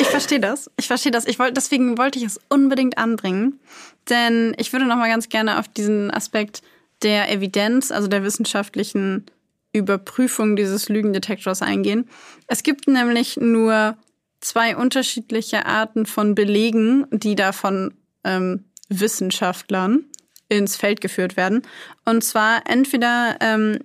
[0.00, 0.70] ich verstehe das.
[0.76, 1.26] Ich verstehe das.
[1.26, 3.60] Ich wollte, deswegen wollte ich es unbedingt anbringen.
[4.08, 6.62] Denn ich würde nochmal ganz gerne auf diesen Aspekt
[7.02, 9.26] der Evidenz, also der wissenschaftlichen
[9.72, 12.08] Überprüfung dieses Lügendetektors eingehen.
[12.46, 13.96] Es gibt nämlich nur
[14.40, 17.94] zwei unterschiedliche Arten von Belegen, die da von
[18.24, 20.04] ähm, Wissenschaftlern
[20.48, 21.62] ins Feld geführt werden.
[22.04, 23.78] Und zwar entweder ähm,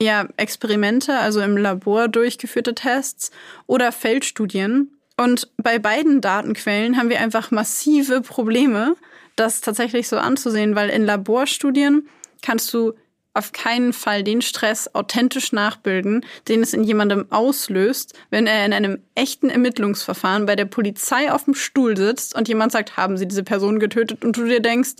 [0.00, 3.30] ja, Experimente, also im Labor durchgeführte Tests
[3.66, 4.96] oder Feldstudien.
[5.20, 8.96] Und bei beiden Datenquellen haben wir einfach massive Probleme,
[9.36, 12.08] das tatsächlich so anzusehen, weil in Laborstudien
[12.40, 12.94] kannst du
[13.34, 18.72] auf keinen Fall den Stress authentisch nachbilden, den es in jemandem auslöst, wenn er in
[18.72, 23.28] einem echten Ermittlungsverfahren bei der Polizei auf dem Stuhl sitzt und jemand sagt, haben Sie
[23.28, 24.94] diese Person getötet und du dir denkst,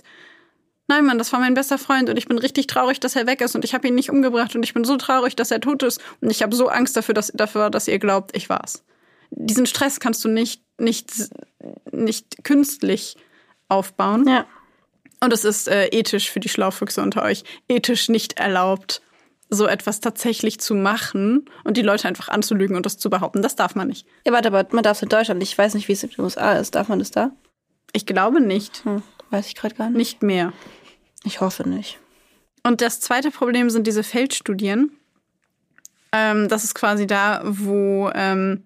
[0.87, 3.41] nein Mann, das war mein bester Freund und ich bin richtig traurig, dass er weg
[3.41, 5.81] ist und ich habe ihn nicht umgebracht und ich bin so traurig, dass er tot
[5.81, 8.83] ist und ich habe so Angst dafür, dass, dafür, dass ihr glaubt, ich war's.
[9.31, 11.11] Diesen Stress kannst du nicht, nicht,
[11.91, 13.17] nicht künstlich
[13.69, 14.27] aufbauen.
[14.27, 14.45] Ja.
[15.23, 19.01] Und es ist äh, ethisch für die Schlaufüchse unter euch, ethisch nicht erlaubt,
[19.49, 23.41] so etwas tatsächlich zu machen und die Leute einfach anzulügen und das zu behaupten.
[23.41, 24.07] Das darf man nicht.
[24.25, 25.43] Ja, warte, aber man darf es in Deutschland.
[25.43, 26.73] Ich weiß nicht, wie es in den USA ist.
[26.73, 27.31] Darf man das da?
[27.93, 28.83] Ich glaube nicht.
[28.85, 29.97] Hm, weiß ich gerade gar nicht.
[29.97, 30.53] Nicht mehr.
[31.23, 31.99] Ich hoffe nicht.
[32.63, 34.91] Und das zweite Problem sind diese Feldstudien.
[36.13, 38.63] Ähm, das ist quasi da, wo, ähm,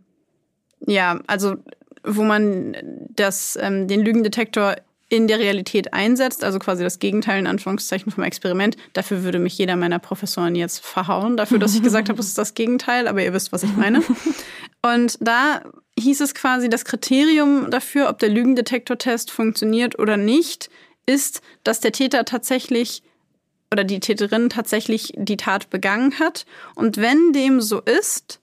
[0.86, 1.56] ja, also
[2.04, 2.76] wo man
[3.10, 4.76] das, ähm, den Lügendetektor
[5.08, 8.76] in der Realität einsetzt, also quasi das Gegenteil in Anführungszeichen vom Experiment.
[8.94, 12.38] Dafür würde mich jeder meiner Professoren jetzt verhauen, dafür, dass ich gesagt habe, es ist
[12.38, 14.02] das Gegenteil, aber ihr wisst, was ich meine.
[14.82, 15.62] Und da
[15.98, 20.70] hieß es quasi, das Kriterium dafür, ob der Lügendetektortest funktioniert oder nicht,
[21.06, 23.04] ist, dass der Täter tatsächlich
[23.72, 26.46] oder die Täterin tatsächlich die Tat begangen hat.
[26.76, 28.40] Und wenn dem so ist,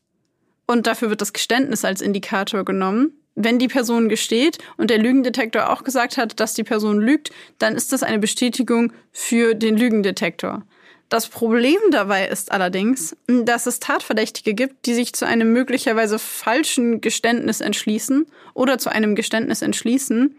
[0.67, 5.71] und dafür wird das Geständnis als Indikator genommen, wenn die Person gesteht und der Lügendetektor
[5.71, 10.65] auch gesagt hat, dass die Person lügt, dann ist das eine Bestätigung für den Lügendetektor.
[11.09, 17.03] Das Problem dabei ist allerdings, dass es Tatverdächtige gibt, die sich zu einem möglicherweise falschen
[17.03, 20.35] Geständnis entschließen oder zu einem Geständnis entschließen,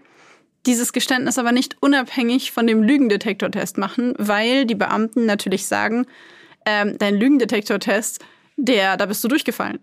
[0.65, 6.07] dieses Geständnis aber nicht unabhängig von dem Lügendetektortest machen, weil die Beamten natürlich sagen,
[6.65, 8.24] ähm, dein Lügendetektortest,
[8.55, 9.80] der, da bist du durchgefallen.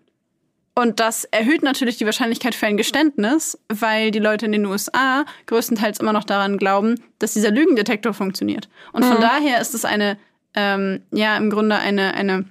[0.75, 5.25] Und das erhöht natürlich die Wahrscheinlichkeit für ein Geständnis, weil die Leute in den USA
[5.47, 8.69] größtenteils immer noch daran glauben, dass dieser Lügendetektor funktioniert.
[8.93, 9.23] Und von mhm.
[9.23, 10.17] daher ist es eine,
[10.55, 12.45] ähm, ja, im Grunde eine, eine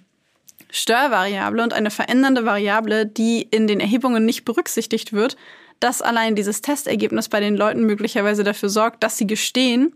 [0.69, 5.35] Störvariable und eine verändernde Variable, die in den Erhebungen nicht berücksichtigt wird,
[5.79, 9.93] dass allein dieses Testergebnis bei den Leuten möglicherweise dafür sorgt, dass sie gestehen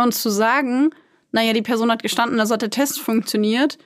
[0.00, 0.90] und zu sagen,
[1.32, 3.78] naja, die Person hat gestanden, also hat der Test funktioniert.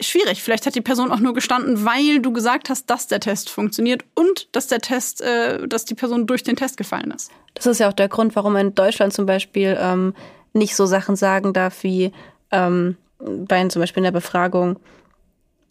[0.00, 0.42] Schwierig.
[0.42, 4.04] Vielleicht hat die Person auch nur gestanden, weil du gesagt hast, dass der Test funktioniert
[4.14, 7.30] und dass der Test, äh, dass die Person durch den Test gefallen ist.
[7.54, 10.14] Das ist ja auch der Grund, warum man in Deutschland zum Beispiel ähm,
[10.52, 12.12] nicht so Sachen sagen darf wie
[12.50, 14.78] ähm, bei zum Beispiel in der Befragung,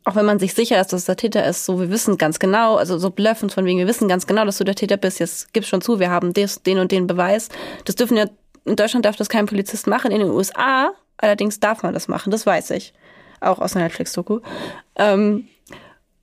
[0.06, 2.40] auch wenn man sich sicher ist, dass es der Täter ist, so wir wissen ganz
[2.40, 5.20] genau, also so bluffen von wegen, wir wissen ganz genau, dass du der Täter bist,
[5.20, 7.50] jetzt gib schon zu, wir haben des, den und den Beweis.
[7.86, 8.26] Das dürfen ja,
[8.66, 12.32] in Deutschland darf das kein Polizist machen, in den USA allerdings darf man das machen,
[12.32, 12.94] das weiß ich.
[13.42, 14.40] Auch aus einer Netflix-Doku.
[14.96, 15.48] Ähm,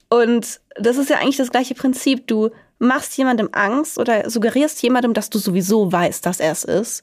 [0.08, 2.26] und das ist ja eigentlich das gleiche Prinzip.
[2.26, 7.02] Du machst jemandem Angst oder suggerierst jemandem, dass du sowieso weißt, dass er es ist.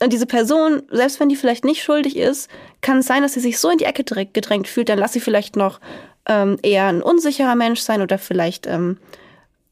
[0.00, 2.50] Und diese Person, selbst wenn die vielleicht nicht schuldig ist,
[2.80, 5.20] kann es sein, dass sie sich so in die Ecke gedrängt fühlt, dann lass sie
[5.20, 5.80] vielleicht noch
[6.26, 8.98] ähm, eher ein unsicherer Mensch sein oder vielleicht ähm,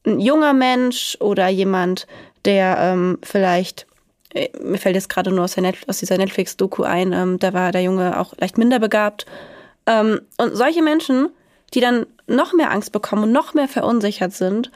[0.05, 2.07] ein junger Mensch oder jemand,
[2.45, 3.85] der ähm, vielleicht,
[4.33, 7.71] äh, mir fällt jetzt gerade nur aus, Net aus dieser Netflix-Doku ein, ähm, da war
[7.71, 9.25] der Junge auch leicht minder begabt.
[9.85, 11.29] Ähm, und solche Menschen,
[11.73, 14.71] die dann noch mehr Angst bekommen und noch mehr verunsichert sind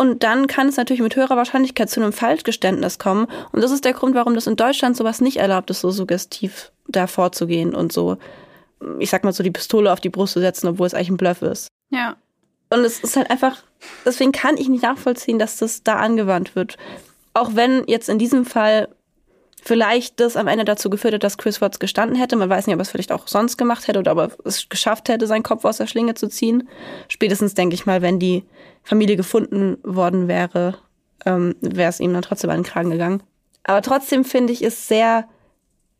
[0.00, 3.26] Und dann kann es natürlich mit höherer Wahrscheinlichkeit zu einem Falschgeständnis kommen.
[3.50, 6.70] Und das ist der Grund, warum das in Deutschland sowas nicht erlaubt ist, so suggestiv
[6.86, 8.16] da vorzugehen und so,
[9.00, 11.16] ich sag mal so, die Pistole auf die Brust zu setzen, obwohl es eigentlich ein
[11.16, 11.66] Bluff ist.
[11.90, 12.16] Ja.
[12.70, 13.64] Und es ist halt einfach,
[14.04, 16.76] deswegen kann ich nicht nachvollziehen, dass das da angewandt wird.
[17.34, 18.88] Auch wenn jetzt in diesem Fall
[19.68, 22.36] vielleicht das am Ende dazu geführt hat, dass Chris Watts gestanden hätte.
[22.36, 24.68] Man weiß nicht, ob er es vielleicht auch sonst gemacht hätte oder ob er es
[24.70, 26.68] geschafft hätte, seinen Kopf aus der Schlinge zu ziehen.
[27.08, 28.44] Spätestens denke ich mal, wenn die
[28.82, 30.78] Familie gefunden worden wäre,
[31.26, 33.22] ähm, wäre es ihm dann trotzdem an den Kragen gegangen.
[33.64, 35.28] Aber trotzdem finde ich es sehr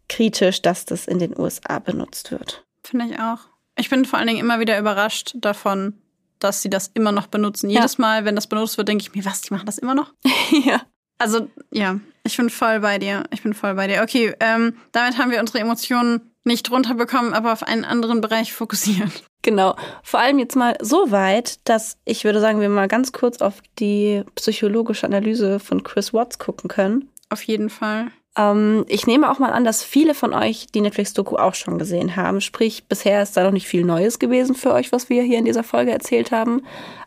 [0.09, 2.65] kritisch, dass das in den USA benutzt wird.
[2.83, 3.41] Finde ich auch.
[3.77, 5.93] Ich bin vor allen Dingen immer wieder überrascht davon,
[6.39, 7.69] dass sie das immer noch benutzen.
[7.69, 7.81] Ja.
[7.81, 10.15] Jedes Mal, wenn das benutzt wird, denke ich mir, was, die machen das immer noch?
[10.65, 10.81] ja.
[11.19, 13.25] Also, ja, ich bin voll bei dir.
[13.33, 14.03] Ich bin voll bei dir.
[14.03, 19.25] Okay, ähm, damit haben wir unsere Emotionen nicht runterbekommen, aber auf einen anderen Bereich fokussiert.
[19.43, 19.77] Genau.
[20.03, 23.63] Vor allem jetzt mal so weit, dass ich würde sagen, wir mal ganz kurz auf
[23.79, 27.09] die psychologische Analyse von Chris Watts gucken können.
[27.31, 28.09] Auf jeden Fall.
[28.37, 32.17] Ähm, ich nehme auch mal an, dass viele von euch die Netflix-Doku auch schon gesehen
[32.17, 32.41] haben.
[32.41, 35.45] Sprich, bisher ist da noch nicht viel Neues gewesen für euch, was wir hier in
[35.45, 36.63] dieser Folge erzählt haben.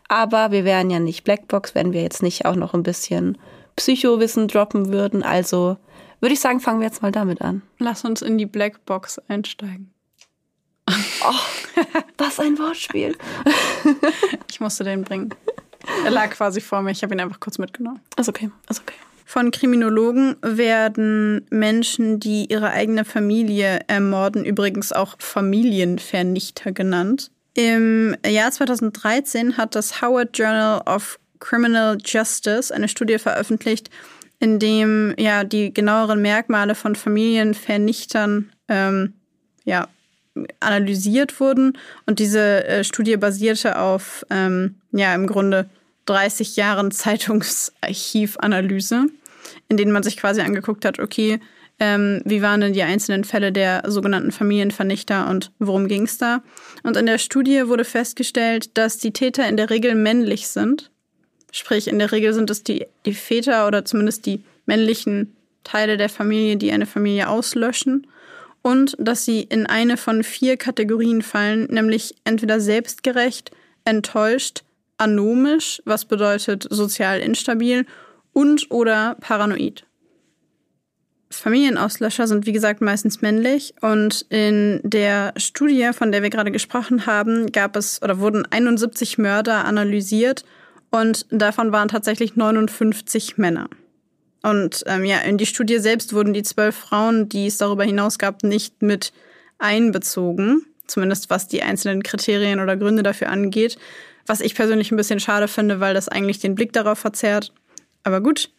[0.08, 3.38] Aber wir wären ja nicht Blackbox, wenn wir jetzt nicht auch noch ein bisschen
[3.76, 5.22] Psychowissen droppen würden.
[5.22, 5.76] Also
[6.20, 7.62] würde ich sagen, fangen wir jetzt mal damit an.
[7.78, 9.92] Lass uns in die Blackbox einsteigen.
[10.88, 11.74] Oh,
[12.18, 13.16] was ein Wortspiel.
[14.50, 15.34] ich musste den bringen.
[16.04, 18.00] Er lag quasi vor mir, ich habe ihn einfach kurz mitgenommen.
[18.16, 18.94] Ist okay, ist okay.
[19.24, 27.30] Von Kriminologen werden Menschen, die ihre eigene Familie ermorden, übrigens auch Familienvernichter genannt.
[27.54, 33.90] Im Jahr 2013 hat das Howard Journal of Criminal Justice eine Studie veröffentlicht,
[34.38, 39.12] in dem ja die genaueren Merkmale von Familienvernichtern ähm,
[39.64, 39.88] ja,
[40.60, 41.76] analysiert wurden.
[42.06, 45.68] Und diese äh, Studie basierte auf ähm, ja im Grunde
[46.06, 49.06] 30 Jahren Zeitungsarchivanalyse,
[49.68, 51.38] in denen man sich quasi angeguckt hat, okay,
[51.80, 56.44] ähm, wie waren denn die einzelnen Fälle der sogenannten Familienvernichter und worum ging es da?
[56.84, 60.91] Und in der Studie wurde festgestellt, dass die Täter in der Regel männlich sind.
[61.52, 66.08] Sprich, in der Regel sind es die, die Väter oder zumindest die männlichen Teile der
[66.08, 68.06] Familie, die eine Familie auslöschen.
[68.62, 73.50] Und dass sie in eine von vier Kategorien fallen, nämlich entweder selbstgerecht,
[73.84, 74.62] enttäuscht,
[74.96, 77.86] anomisch, was bedeutet sozial instabil,
[78.32, 79.84] und oder paranoid.
[81.28, 87.06] Familienauslöscher sind wie gesagt meistens männlich und in der Studie, von der wir gerade gesprochen
[87.06, 90.44] haben, gab es oder wurden 71 Mörder analysiert
[90.92, 93.68] und davon waren tatsächlich 59 Männer.
[94.42, 98.18] Und ähm, ja, in die Studie selbst wurden die zwölf Frauen, die es darüber hinaus
[98.18, 99.12] gab, nicht mit
[99.58, 103.78] einbezogen, zumindest was die einzelnen Kriterien oder Gründe dafür angeht.
[104.26, 107.52] Was ich persönlich ein bisschen schade finde, weil das eigentlich den Blick darauf verzerrt.
[108.04, 108.50] Aber gut.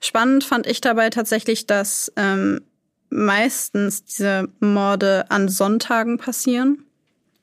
[0.00, 2.60] Spannend fand ich dabei tatsächlich, dass ähm,
[3.08, 6.84] meistens diese Morde an Sonntagen passieren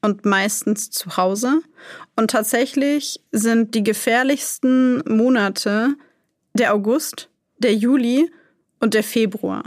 [0.01, 1.61] und meistens zu Hause.
[2.15, 5.95] Und tatsächlich sind die gefährlichsten Monate
[6.53, 8.29] der August, der Juli
[8.79, 9.63] und der Februar.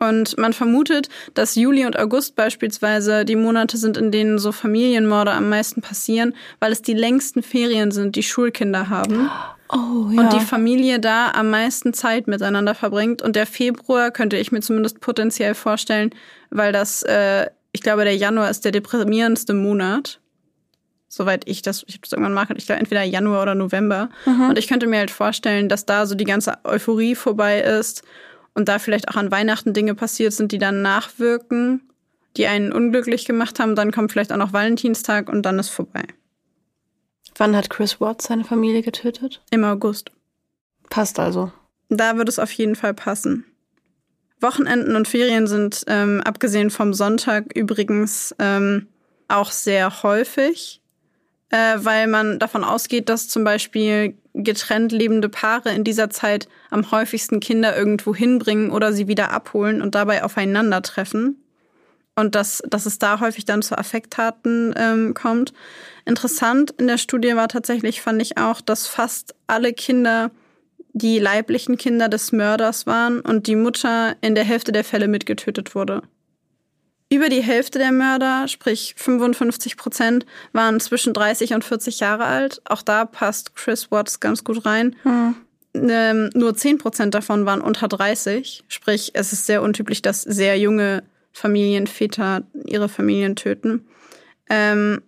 [0.00, 5.32] Und man vermutet, dass Juli und August beispielsweise die Monate sind, in denen so Familienmorde
[5.32, 9.28] am meisten passieren, weil es die längsten Ferien sind, die Schulkinder haben.
[9.70, 10.20] Oh, ja.
[10.20, 13.22] Und die Familie da am meisten Zeit miteinander verbringt.
[13.22, 16.10] Und der Februar könnte ich mir zumindest potenziell vorstellen,
[16.50, 20.20] weil das, äh, ich glaube, der Januar ist der deprimierendste Monat.
[21.08, 24.10] Soweit ich das, ich habe das irgendwann mal, ich glaube entweder Januar oder November.
[24.26, 24.50] Mhm.
[24.50, 28.02] Und ich könnte mir halt vorstellen, dass da so die ganze Euphorie vorbei ist
[28.54, 31.88] und da vielleicht auch an Weihnachten Dinge passiert sind, die dann nachwirken,
[32.36, 36.04] die einen unglücklich gemacht haben, dann kommt vielleicht auch noch Valentinstag und dann ist vorbei.
[37.36, 39.40] Wann hat Chris Watts seine Familie getötet?
[39.50, 40.10] Im August.
[40.90, 41.52] Passt also.
[41.88, 43.44] Da wird es auf jeden Fall passen.
[44.40, 48.88] Wochenenden und Ferien sind ähm, abgesehen vom Sonntag übrigens ähm,
[49.26, 50.80] auch sehr häufig,
[51.50, 56.90] äh, weil man davon ausgeht, dass zum Beispiel getrennt lebende Paare in dieser Zeit am
[56.90, 61.42] häufigsten Kinder irgendwo hinbringen oder sie wieder abholen und dabei aufeinandertreffen.
[62.14, 65.52] Und dass, dass es da häufig dann zu Affekttaten ähm, kommt.
[66.04, 70.32] Interessant in der Studie war tatsächlich, fand ich auch, dass fast alle Kinder
[70.92, 75.76] die leiblichen Kinder des Mörders waren und die Mutter in der Hälfte der Fälle mitgetötet
[75.76, 76.02] wurde.
[77.10, 82.60] Über die Hälfte der Mörder, sprich 55 Prozent, waren zwischen 30 und 40 Jahre alt.
[82.66, 84.94] Auch da passt Chris Watts ganz gut rein.
[85.04, 85.34] Hm.
[85.74, 88.64] Ähm, nur 10 Prozent davon waren unter 30.
[88.68, 91.02] Sprich, es ist sehr untypisch, dass sehr junge
[91.32, 93.86] Familienväter ihre Familien töten.
[94.50, 95.02] Ähm,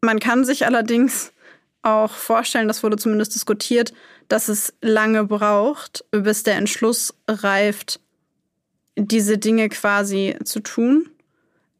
[0.00, 1.32] man kann sich allerdings
[1.82, 3.92] auch vorstellen, das wurde zumindest diskutiert,
[4.28, 8.00] dass es lange braucht, bis der Entschluss reift,
[8.98, 11.08] diese Dinge quasi zu tun.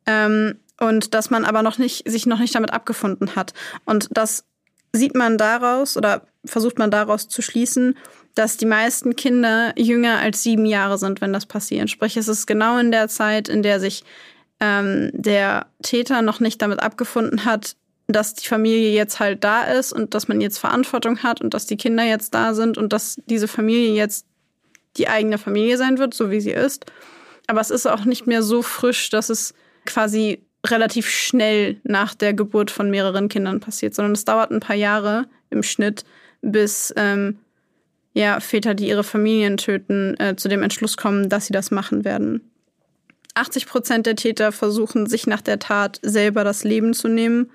[0.06, 3.52] Ähm, und dass man aber noch nicht, sich noch nicht damit abgefunden hat.
[3.84, 4.44] Und das
[4.92, 7.96] sieht man daraus oder versucht man daraus zu schließen,
[8.34, 11.90] dass die meisten Kinder jünger als sieben Jahre sind, wenn das passiert.
[11.90, 14.04] Sprich, es ist genau in der Zeit, in der sich
[14.60, 19.92] ähm, der Täter noch nicht damit abgefunden hat, dass die Familie jetzt halt da ist
[19.92, 23.20] und dass man jetzt Verantwortung hat und dass die Kinder jetzt da sind und dass
[23.26, 24.26] diese Familie jetzt
[24.96, 26.86] die eigene Familie sein wird, so wie sie ist.
[27.46, 29.54] Aber es ist auch nicht mehr so frisch, dass es
[29.86, 34.76] quasi relativ schnell nach der Geburt von mehreren Kindern passiert, sondern es dauert ein paar
[34.76, 36.04] Jahre im Schnitt,
[36.42, 37.38] bis ähm,
[38.12, 42.04] ja, Väter, die ihre Familien töten, äh, zu dem Entschluss kommen, dass sie das machen
[42.04, 42.50] werden.
[43.34, 47.50] 80 Prozent der Täter versuchen, sich nach der Tat selber das Leben zu nehmen.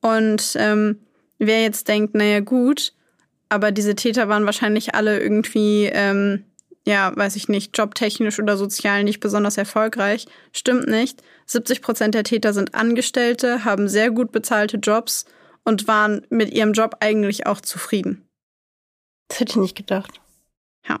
[0.00, 1.00] Und ähm,
[1.38, 2.92] wer jetzt denkt, naja gut,
[3.48, 6.44] aber diese Täter waren wahrscheinlich alle irgendwie, ähm,
[6.86, 10.26] ja, weiß ich nicht, jobtechnisch oder sozial nicht besonders erfolgreich.
[10.52, 11.22] Stimmt nicht.
[11.46, 15.24] 70 Prozent der Täter sind Angestellte, haben sehr gut bezahlte Jobs
[15.64, 18.26] und waren mit ihrem Job eigentlich auch zufrieden.
[19.28, 20.20] Das hätte ich nicht gedacht.
[20.86, 21.00] Ja.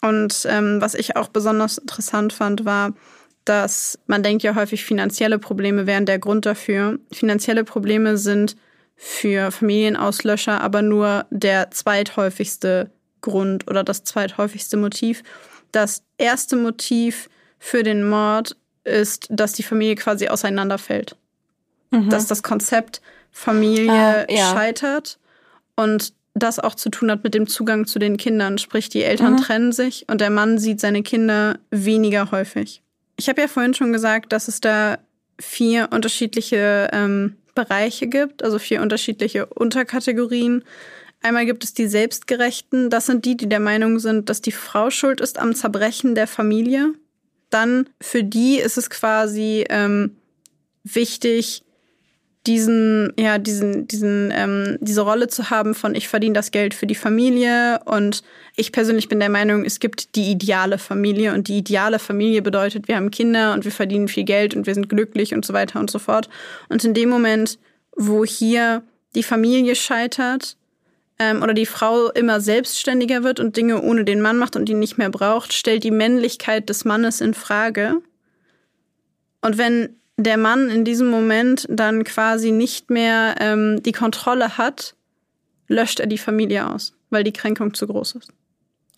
[0.00, 2.94] Und ähm, was ich auch besonders interessant fand, war,
[3.44, 6.98] dass man denkt ja häufig, finanzielle Probleme wären der Grund dafür.
[7.12, 8.56] Finanzielle Probleme sind
[8.96, 12.90] für Familienauslöscher aber nur der zweithäufigste
[13.20, 15.22] Grund oder das zweithäufigste Motiv.
[15.72, 21.16] Das erste Motiv für den Mord ist, dass die Familie quasi auseinanderfällt.
[21.90, 22.08] Mhm.
[22.08, 23.00] Dass das Konzept
[23.30, 24.52] Familie ah, ja.
[24.52, 25.18] scheitert
[25.76, 28.58] und das auch zu tun hat mit dem Zugang zu den Kindern.
[28.58, 29.38] Sprich, die Eltern mhm.
[29.38, 32.82] trennen sich und der Mann sieht seine Kinder weniger häufig.
[33.16, 34.98] Ich habe ja vorhin schon gesagt, dass es da
[35.38, 40.64] vier unterschiedliche ähm, Bereiche gibt, also vier unterschiedliche Unterkategorien.
[41.22, 42.88] Einmal gibt es die Selbstgerechten.
[42.90, 46.26] Das sind die, die der Meinung sind, dass die Frau schuld ist am Zerbrechen der
[46.26, 46.94] Familie.
[47.50, 50.16] Dann für die ist es quasi ähm,
[50.84, 51.62] wichtig,
[52.46, 56.86] diesen, ja, diesen, diesen, ähm, diese Rolle zu haben von ich verdiene das Geld für
[56.86, 58.22] die Familie und
[58.56, 62.88] ich persönlich bin der Meinung, es gibt die ideale Familie und die ideale Familie bedeutet,
[62.88, 65.80] wir haben Kinder und wir verdienen viel Geld und wir sind glücklich und so weiter
[65.80, 66.30] und so fort.
[66.70, 67.58] Und in dem Moment,
[67.94, 68.82] wo hier
[69.14, 70.56] die Familie scheitert
[71.20, 74.80] ähm, oder die Frau immer selbstständiger wird und Dinge ohne den Mann macht und ihn
[74.80, 77.98] nicht mehr braucht, stellt die Männlichkeit des Mannes in Frage.
[79.42, 84.94] Und wenn der Mann in diesem Moment dann quasi nicht mehr ähm, die Kontrolle hat,
[85.68, 88.32] löscht er die Familie aus, weil die Kränkung zu groß ist.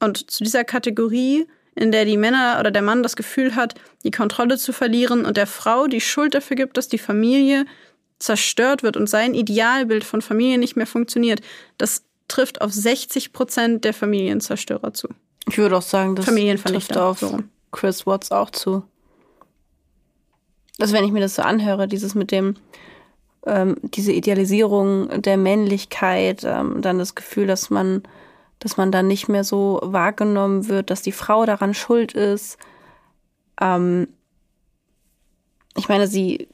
[0.01, 4.11] Und zu dieser Kategorie, in der die Männer oder der Mann das Gefühl hat, die
[4.11, 7.67] Kontrolle zu verlieren und der Frau die Schuld dafür gibt, dass die Familie
[8.19, 11.41] zerstört wird und sein Idealbild von Familie nicht mehr funktioniert,
[11.79, 15.09] das trifft auf 60 Prozent der Familienzerstörer zu.
[15.49, 17.25] Ich würde auch sagen, das trifft auf
[17.71, 18.85] Chris Watts auch zu
[20.83, 22.57] also wenn ich mir das so anhöre, dieses mit dem,
[23.47, 28.03] ähm, diese Idealisierung der Männlichkeit, ähm, dann das Gefühl, dass man,
[28.59, 32.59] dass man dann nicht mehr so wahrgenommen wird, dass die Frau daran schuld ist.
[33.61, 34.09] Ähm,
[35.77, 36.49] ich meine, sie,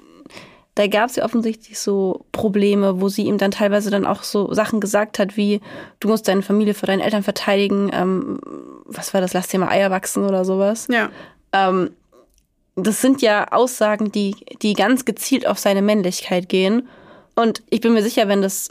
[0.79, 4.55] da gab es ja offensichtlich so Probleme, wo sie ihm dann teilweise dann auch so
[4.55, 5.61] Sachen gesagt hat, wie
[5.99, 8.39] du musst deine Familie vor deinen Eltern verteidigen, ähm,
[8.85, 10.87] was war das, lass dir mal Eier wachsen oder sowas.
[10.89, 11.11] Ja.
[11.53, 11.91] Ähm,
[12.77, 16.89] das sind ja Aussagen, die, die ganz gezielt auf seine Männlichkeit gehen.
[17.35, 18.69] Und ich bin mir sicher, wenn das,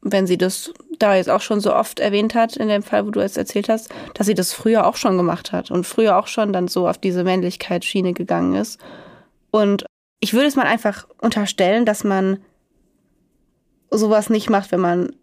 [0.00, 3.10] wenn sie das da jetzt auch schon so oft erwähnt hat, in dem Fall, wo
[3.10, 6.28] du es erzählt hast, dass sie das früher auch schon gemacht hat und früher auch
[6.28, 8.78] schon dann so auf diese Männlichkeitsschiene gegangen ist.
[9.50, 9.86] Und
[10.22, 12.38] ich würde es mal einfach unterstellen, dass man
[13.90, 15.14] sowas nicht macht, wenn man,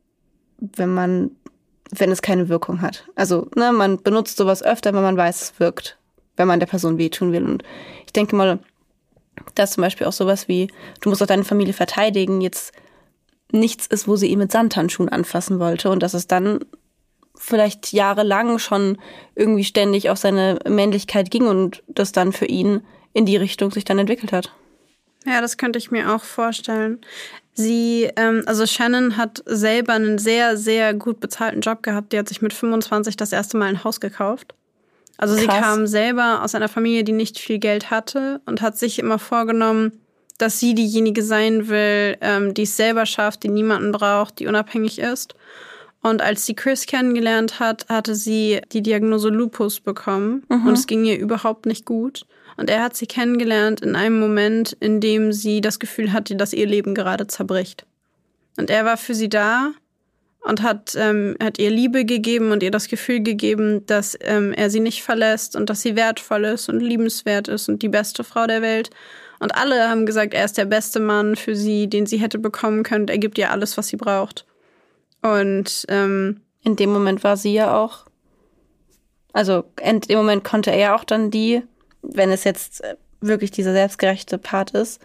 [0.60, 1.32] wenn man,
[1.90, 3.08] wenn es keine Wirkung hat.
[3.16, 6.00] Also, ne, man benutzt sowas öfter, wenn man weiß, es wirkt
[6.40, 7.44] wenn man der Person wehtun will.
[7.44, 7.64] Und
[8.08, 8.60] ich denke mal,
[9.54, 10.70] dass zum Beispiel auch sowas wie,
[11.02, 12.72] du musst auch deine Familie verteidigen, jetzt
[13.52, 16.60] nichts ist, wo sie ihn mit Sandhandschuhen anfassen wollte und dass es dann
[17.36, 18.98] vielleicht jahrelang schon
[19.36, 22.82] irgendwie ständig auf seine Männlichkeit ging und das dann für ihn
[23.14, 24.54] in die Richtung sich dann entwickelt hat.
[25.26, 27.00] Ja, das könnte ich mir auch vorstellen.
[27.54, 32.14] Sie, ähm, also Shannon hat selber einen sehr, sehr gut bezahlten Job gehabt.
[32.14, 34.56] Die hat sich mit 25 das erste Mal ein Haus gekauft.
[35.18, 35.44] Also Krass.
[35.44, 39.20] sie kam selber aus einer Familie, die nicht viel Geld hatte und hat sich immer
[39.20, 40.00] vorgenommen,
[40.38, 45.00] dass sie diejenige sein will, ähm, die es selber schafft, die niemanden braucht, die unabhängig
[45.00, 45.36] ist.
[46.02, 50.68] Und als sie Chris kennengelernt hat, hatte sie die Diagnose Lupus bekommen mhm.
[50.68, 52.26] und es ging ihr überhaupt nicht gut.
[52.60, 56.52] Und er hat sie kennengelernt in einem Moment, in dem sie das Gefühl hatte, dass
[56.52, 57.86] ihr Leben gerade zerbricht.
[58.58, 59.72] Und er war für sie da
[60.42, 64.70] und hat, ähm, hat ihr Liebe gegeben und ihr das Gefühl gegeben, dass ähm, er
[64.70, 68.46] sie nicht verlässt und dass sie wertvoll ist und liebenswert ist und die beste Frau
[68.46, 68.90] der Welt.
[69.40, 72.84] Und alle haben gesagt, er ist der beste Mann für sie, den sie hätte bekommen
[72.84, 73.08] können.
[73.08, 74.46] Er gibt ihr alles, was sie braucht.
[75.22, 78.06] Und ähm, in dem Moment war sie ja auch,
[79.32, 81.64] also in dem Moment konnte er auch dann die,
[82.02, 85.02] wenn es jetzt äh, wirklich dieser selbstgerechte Part ist,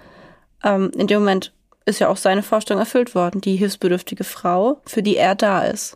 [0.62, 1.52] ähm, in dem Moment
[1.86, 5.94] ist ja auch seine Vorstellung erfüllt worden, die hilfsbedürftige Frau, für die er da ist.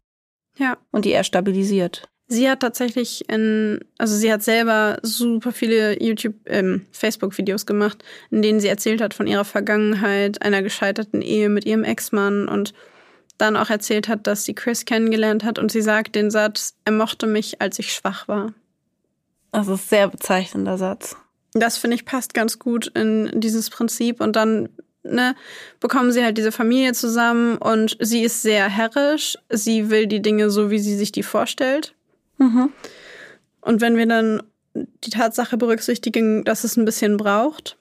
[0.59, 0.77] Ja.
[0.91, 2.09] Und die er stabilisiert.
[2.31, 8.43] Sie hat tatsächlich in, also sie hat selber super viele YouTube, ähm, Facebook-Videos gemacht, in
[8.43, 12.75] denen sie erzählt hat von ihrer Vergangenheit, einer gescheiterten Ehe mit ihrem Ex-Mann und
[13.39, 16.93] dann auch erzählt hat, dass sie Chris kennengelernt hat und sie sagt den Satz, er
[16.93, 18.53] mochte mich, als ich schwach war.
[19.53, 21.17] Das ist ein sehr bezeichnender Satz.
[21.53, 24.69] Das finde ich passt ganz gut in dieses Prinzip und dann
[25.03, 25.35] ne,
[25.81, 29.39] bekommen sie halt diese Familie zusammen und sie ist sehr herrisch.
[29.49, 31.95] Sie will die Dinge so, wie sie sich die vorstellt.
[32.37, 32.71] Mhm.
[33.63, 34.43] Und wenn wir dann
[34.75, 37.78] die Tatsache berücksichtigen, dass es ein bisschen braucht,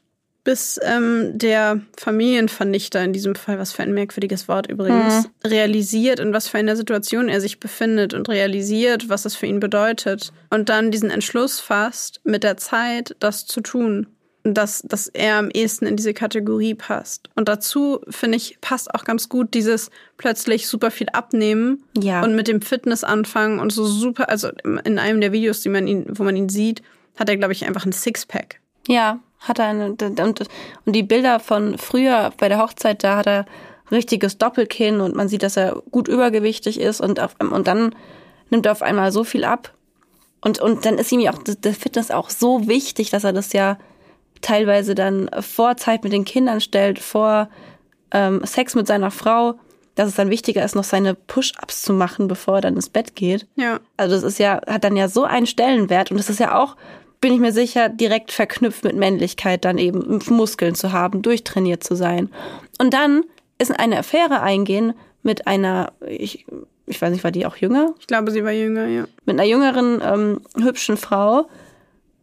[0.48, 5.50] bis ähm, der Familienvernichter in diesem Fall, was für ein merkwürdiges Wort übrigens, mhm.
[5.50, 9.60] realisiert, in was für einer Situation er sich befindet und realisiert, was es für ihn
[9.60, 14.08] bedeutet und dann diesen Entschluss fasst, mit der Zeit das zu tun
[14.46, 17.30] dass, dass er am ehesten in diese Kategorie passt.
[17.36, 22.24] Und dazu, finde ich, passt auch ganz gut dieses plötzlich super viel abnehmen ja.
[22.24, 25.86] und mit dem Fitness anfangen und so super, also in einem der Videos, die man
[25.86, 26.82] ihn, wo man ihn sieht,
[27.18, 28.62] hat er, glaube ich, einfach ein Sixpack.
[28.88, 33.28] Ja, hat er eine, und, und die Bilder von früher bei der Hochzeit, da hat
[33.28, 33.46] er
[33.92, 37.96] richtiges Doppelkinn und man sieht, dass er gut übergewichtig ist und, auf, und dann
[38.50, 39.74] nimmt er auf einmal so viel ab.
[40.42, 43.54] Und, und dann ist ihm ja auch der Fitness auch so wichtig, dass er das
[43.54, 43.78] ja
[44.42, 47.50] teilweise dann vor Zeit mit den Kindern stellt, vor
[48.12, 49.56] ähm, Sex mit seiner Frau,
[49.96, 53.16] dass es dann wichtiger ist, noch seine Push-ups zu machen, bevor er dann ins Bett
[53.16, 53.48] geht.
[53.56, 53.80] Ja.
[53.98, 56.76] Also das ist ja, hat dann ja so einen Stellenwert und das ist ja auch,
[57.22, 61.96] bin ich mir sicher, direkt verknüpft mit Männlichkeit, dann eben Muskeln zu haben, durchtrainiert zu
[61.96, 62.30] sein.
[62.80, 63.24] Und dann
[63.58, 64.94] ist eine Affäre eingehen
[65.24, 66.46] mit einer, ich,
[66.86, 67.94] ich weiß nicht, war die auch jünger?
[68.00, 69.06] Ich glaube, sie war jünger, ja.
[69.26, 71.48] Mit einer jüngeren, ähm, hübschen Frau,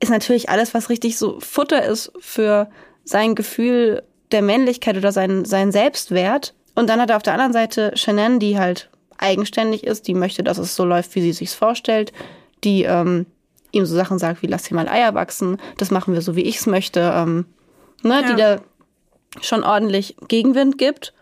[0.01, 2.69] ist natürlich alles, was richtig so Futter ist für
[3.05, 6.55] sein Gefühl der Männlichkeit oder sein, sein Selbstwert.
[6.75, 10.43] Und dann hat er auf der anderen Seite Shannon, die halt eigenständig ist, die möchte,
[10.43, 12.13] dass es so läuft, wie sie sich's vorstellt,
[12.65, 13.27] die ähm,
[13.75, 16.43] ihm so Sachen sagt wie lass hier mal Eier wachsen, das machen wir so, wie
[16.43, 17.47] ich's möchte, ähm,
[18.03, 18.29] ne, ja.
[18.29, 18.61] die da
[19.41, 21.13] schon ordentlich Gegenwind gibt.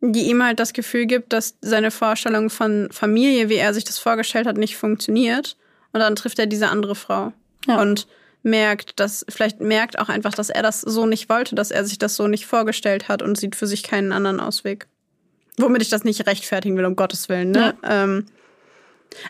[0.00, 3.98] Die ihm halt das Gefühl gibt, dass seine Vorstellung von Familie, wie er sich das
[3.98, 5.56] vorgestellt hat, nicht funktioniert.
[5.92, 7.32] Und dann trifft er diese andere Frau.
[7.66, 7.80] Ja.
[7.80, 8.06] Und
[8.44, 11.98] merkt, dass vielleicht merkt auch einfach, dass er das so nicht wollte, dass er sich
[11.98, 14.86] das so nicht vorgestellt hat und sieht für sich keinen anderen Ausweg.
[15.58, 17.50] Womit ich das nicht rechtfertigen will, um Gottes Willen.
[17.50, 17.74] Ne?
[17.82, 18.04] Ja.
[18.04, 18.26] Ähm,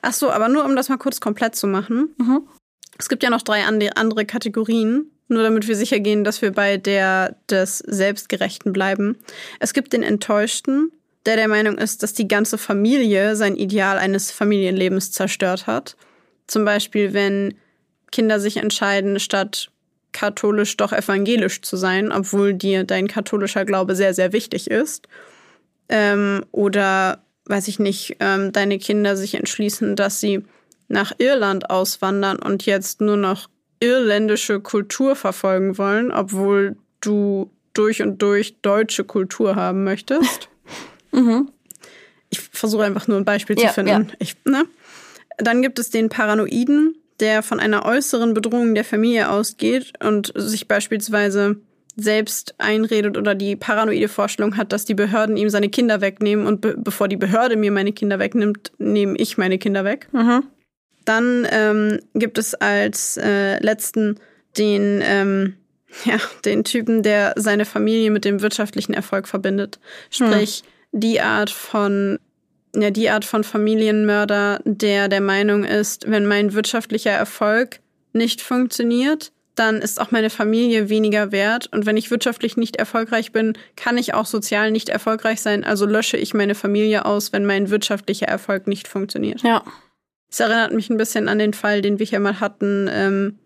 [0.03, 2.15] ach so, aber nur um das mal kurz komplett zu machen.
[2.19, 2.43] Mhm.
[2.99, 6.77] Es gibt ja noch drei andere Kategorien, nur damit wir sicher gehen, dass wir bei
[6.77, 9.17] der des Selbstgerechten bleiben.
[9.61, 10.91] Es gibt den Enttäuschten,
[11.27, 15.97] der der Meinung ist, dass die ganze Familie sein Ideal eines Familienlebens zerstört hat.
[16.47, 17.55] Zum Beispiel, wenn
[18.11, 19.71] Kinder sich entscheiden, statt
[20.13, 25.07] katholisch doch evangelisch zu sein, obwohl dir dein katholischer Glaube sehr, sehr wichtig ist.
[25.91, 30.45] Ähm, oder, weiß ich nicht, ähm, deine Kinder sich entschließen, dass sie
[30.89, 33.49] nach Irland auswandern und jetzt nur noch
[33.81, 40.49] irländische Kultur verfolgen wollen, obwohl du durch und durch deutsche Kultur haben möchtest.
[41.13, 41.51] mhm.
[42.31, 44.09] Ich versuche einfach nur ein Beispiel ja, zu finden.
[44.09, 44.17] Ja.
[44.19, 44.65] Ich, ne?
[45.39, 50.69] Dann gibt es den Paranoiden, der von einer äußeren Bedrohung der Familie ausgeht und sich
[50.69, 51.57] beispielsweise
[51.97, 56.61] selbst einredet oder die paranoide Vorstellung hat, dass die Behörden ihm seine Kinder wegnehmen und
[56.61, 60.09] be bevor die Behörde mir meine Kinder wegnimmt, nehme ich meine Kinder weg.
[60.13, 60.45] Mhm.
[61.05, 64.19] Dann ähm, gibt es als äh, letzten
[64.57, 65.55] den, ähm,
[66.05, 69.79] ja, den Typen, der seine Familie mit dem wirtschaftlichen Erfolg verbindet.
[70.11, 70.63] Sprich,
[70.93, 71.01] mhm.
[71.01, 72.19] die Art von
[72.77, 77.81] ja, die Art von Familienmörder, der der Meinung ist, wenn mein wirtschaftlicher Erfolg
[78.13, 81.69] nicht funktioniert, dann ist auch meine Familie weniger wert.
[81.73, 85.65] Und wenn ich wirtschaftlich nicht erfolgreich bin, kann ich auch sozial nicht erfolgreich sein.
[85.65, 89.43] Also lösche ich meine Familie aus, wenn mein wirtschaftlicher Erfolg nicht funktioniert.
[89.43, 89.65] Ja.
[90.31, 93.39] Es erinnert mich ein bisschen an den Fall, den wir hier mal hatten, ähm,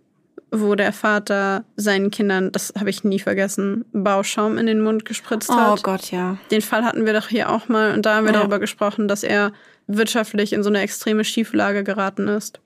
[0.50, 5.50] wo der Vater seinen Kindern, das habe ich nie vergessen, Bauschaum in den Mund gespritzt
[5.50, 5.78] oh hat.
[5.78, 6.36] Oh Gott, ja.
[6.50, 8.40] Den Fall hatten wir doch hier auch mal und da haben wir ja.
[8.40, 9.52] darüber gesprochen, dass er
[9.86, 12.60] wirtschaftlich in so eine extreme Schieflage geraten ist.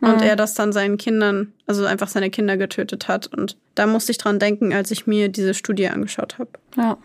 [0.00, 0.22] Und mhm.
[0.22, 3.26] er das dann seinen Kindern, also einfach seine Kinder getötet hat.
[3.26, 6.50] Und da musste ich dran denken, als ich mir diese Studie angeschaut habe.
[6.76, 6.98] Ja.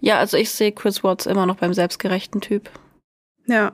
[0.00, 2.70] Ja, also ich sehe Chris Watts immer noch beim selbstgerechten Typ.
[3.46, 3.72] Ja.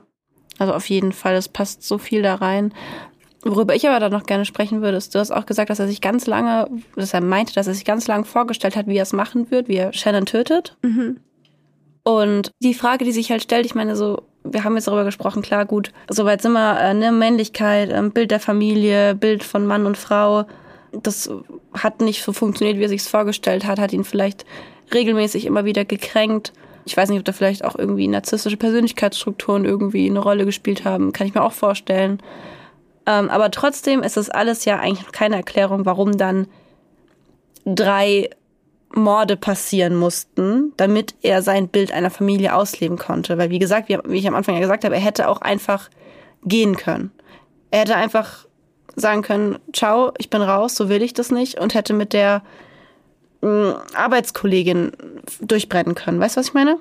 [0.57, 2.73] Also auf jeden Fall, es passt so viel da rein.
[3.43, 5.87] Worüber ich aber dann noch gerne sprechen würde, ist, du hast auch gesagt, dass er
[5.87, 9.03] sich ganz lange, dass er meinte, dass er sich ganz lange vorgestellt hat, wie er
[9.03, 10.77] es machen wird, wie er Shannon tötet.
[10.81, 11.17] Mhm.
[12.03, 15.41] Und die Frage, die sich halt stellt, ich meine, so, wir haben jetzt darüber gesprochen,
[15.41, 19.85] klar, gut, soweit sind wir, äh, ne, Männlichkeit, äh, Bild der Familie, Bild von Mann
[19.85, 20.45] und Frau.
[20.91, 21.29] Das
[21.73, 24.45] hat nicht so funktioniert, wie er sich es vorgestellt hat, hat ihn vielleicht
[24.93, 26.53] regelmäßig immer wieder gekränkt.
[26.85, 31.13] Ich weiß nicht, ob da vielleicht auch irgendwie narzisstische Persönlichkeitsstrukturen irgendwie eine Rolle gespielt haben,
[31.13, 32.21] kann ich mir auch vorstellen.
[33.07, 36.47] Ähm, aber trotzdem ist das alles ja eigentlich keine Erklärung, warum dann
[37.65, 38.29] drei
[38.93, 43.37] Morde passieren mussten, damit er sein Bild einer Familie ausleben konnte.
[43.37, 45.89] Weil, wie gesagt, wie, wie ich am Anfang ja gesagt habe, er hätte auch einfach
[46.43, 47.11] gehen können.
[47.71, 48.45] Er hätte einfach
[48.95, 52.41] sagen können, ciao, ich bin raus, so will ich das nicht und hätte mit der
[53.45, 54.91] Arbeitskollegin
[55.41, 56.19] durchbrennen können.
[56.19, 56.77] Weißt du, was ich meine?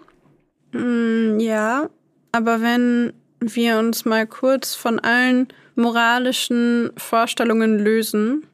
[0.73, 1.89] Mm, ja,
[2.32, 8.47] aber wenn wir uns mal kurz von allen moralischen Vorstellungen lösen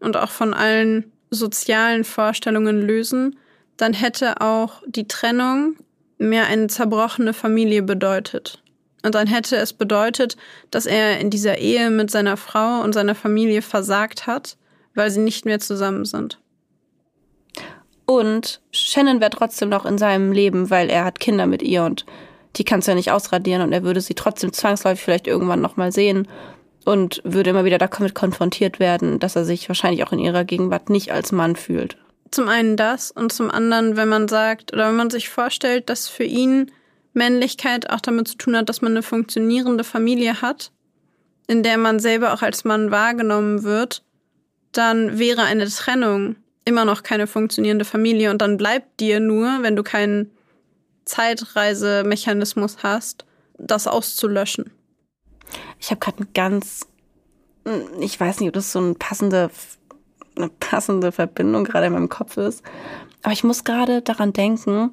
[0.00, 3.38] und auch von allen sozialen Vorstellungen lösen,
[3.76, 5.76] dann hätte auch die Trennung
[6.18, 8.62] mehr eine zerbrochene Familie bedeutet.
[9.04, 10.36] Und dann hätte es bedeutet,
[10.70, 14.56] dass er in dieser Ehe mit seiner Frau und seiner Familie versagt hat,
[14.94, 16.40] weil sie nicht mehr zusammen sind.
[18.10, 22.06] Und Shannon wäre trotzdem noch in seinem Leben, weil er hat Kinder mit ihr und
[22.56, 25.92] die kannst du ja nicht ausradieren und er würde sie trotzdem zwangsläufig vielleicht irgendwann nochmal
[25.92, 26.26] sehen
[26.86, 30.88] und würde immer wieder damit konfrontiert werden, dass er sich wahrscheinlich auch in ihrer Gegenwart
[30.88, 31.98] nicht als Mann fühlt.
[32.30, 36.08] Zum einen das und zum anderen, wenn man sagt oder wenn man sich vorstellt, dass
[36.08, 36.70] für ihn
[37.12, 40.72] Männlichkeit auch damit zu tun hat, dass man eine funktionierende Familie hat,
[41.46, 44.02] in der man selber auch als Mann wahrgenommen wird,
[44.72, 46.36] dann wäre eine Trennung
[46.68, 50.30] immer noch keine funktionierende Familie und dann bleibt dir nur, wenn du keinen
[51.06, 53.24] Zeitreisemechanismus hast,
[53.56, 54.70] das auszulöschen.
[55.80, 56.86] Ich habe gerade ein ganz,
[58.00, 59.50] ich weiß nicht, ob das so eine passende,
[60.36, 62.62] eine passende Verbindung gerade in meinem Kopf ist,
[63.22, 64.92] aber ich muss gerade daran denken,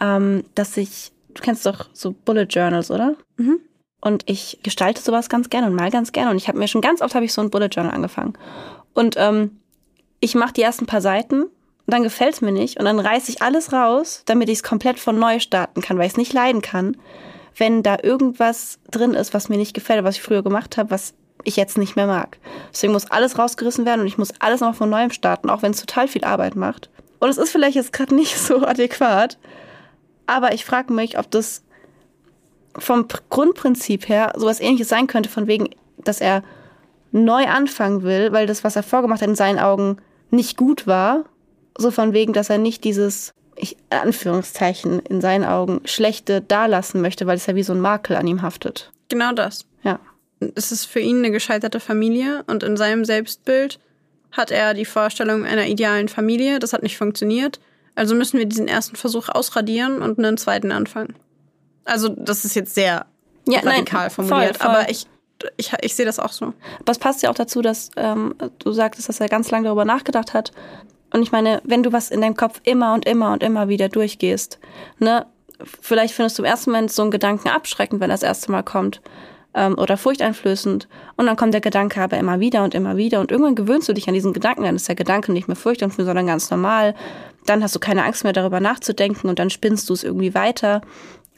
[0.00, 3.16] ähm, dass ich, du kennst doch so Bullet Journals, oder?
[3.36, 3.58] Mhm.
[4.00, 6.30] Und ich gestalte sowas ganz gerne und mal ganz gerne.
[6.30, 8.34] Und ich habe mir schon ganz oft habe ich so ein Bullet Journal angefangen.
[8.94, 9.58] Und ähm,
[10.20, 11.50] ich mache die ersten paar Seiten und
[11.86, 14.98] dann gefällt es mir nicht und dann reiße ich alles raus, damit ich es komplett
[14.98, 16.96] von neu starten kann, weil ich es nicht leiden kann
[17.58, 21.14] wenn da irgendwas drin ist, was mir nicht gefällt, was ich früher gemacht habe, was
[21.44, 22.38] ich jetzt nicht mehr mag.
[22.72, 25.72] Deswegen muss alles rausgerissen werden und ich muss alles noch von neuem starten, auch wenn
[25.72, 26.90] es total viel Arbeit macht.
[27.20, 29.38] Und es ist vielleicht jetzt gerade nicht so adäquat,
[30.26, 31.64] aber ich frage mich, ob das
[32.76, 36.42] vom Grundprinzip her sowas ähnliches sein könnte, von wegen, dass er
[37.10, 39.96] neu anfangen will, weil das, was er vorgemacht hat, in seinen Augen
[40.30, 41.24] nicht gut war.
[41.76, 47.26] So von wegen, dass er nicht dieses ich, Anführungszeichen, in seinen Augen schlechte dalassen möchte,
[47.26, 48.92] weil es ja wie so ein Makel an ihm haftet.
[49.08, 49.64] Genau das.
[49.82, 50.00] Ja.
[50.54, 53.80] Es ist für ihn eine gescheiterte Familie und in seinem Selbstbild
[54.30, 56.58] hat er die Vorstellung einer idealen Familie.
[56.58, 57.60] Das hat nicht funktioniert.
[57.94, 61.14] Also müssen wir diesen ersten Versuch ausradieren und einen zweiten anfangen.
[61.84, 63.06] Also, das ist jetzt sehr
[63.48, 64.76] ja, radikal nein, formuliert, voll, voll.
[64.76, 65.06] aber ich,
[65.56, 66.46] ich, ich sehe das auch so.
[66.80, 69.84] Aber es passt ja auch dazu, dass ähm, du sagtest, dass er ganz lange darüber
[69.84, 70.52] nachgedacht hat,
[71.12, 73.88] und ich meine, wenn du was in deinem Kopf immer und immer und immer wieder
[73.88, 74.58] durchgehst,
[74.98, 75.26] ne,
[75.80, 78.62] vielleicht findest du im ersten Moment so einen Gedanken abschreckend, wenn er das erste Mal
[78.62, 79.00] kommt
[79.54, 80.86] ähm, oder furchteinflößend.
[81.16, 83.20] Und dann kommt der Gedanke aber immer wieder und immer wieder.
[83.20, 86.06] Und irgendwann gewöhnst du dich an diesen Gedanken, dann ist der Gedanke nicht mehr furchteinflößend,
[86.06, 86.94] sondern ganz normal.
[87.46, 90.82] Dann hast du keine Angst mehr darüber nachzudenken und dann spinnst du es irgendwie weiter.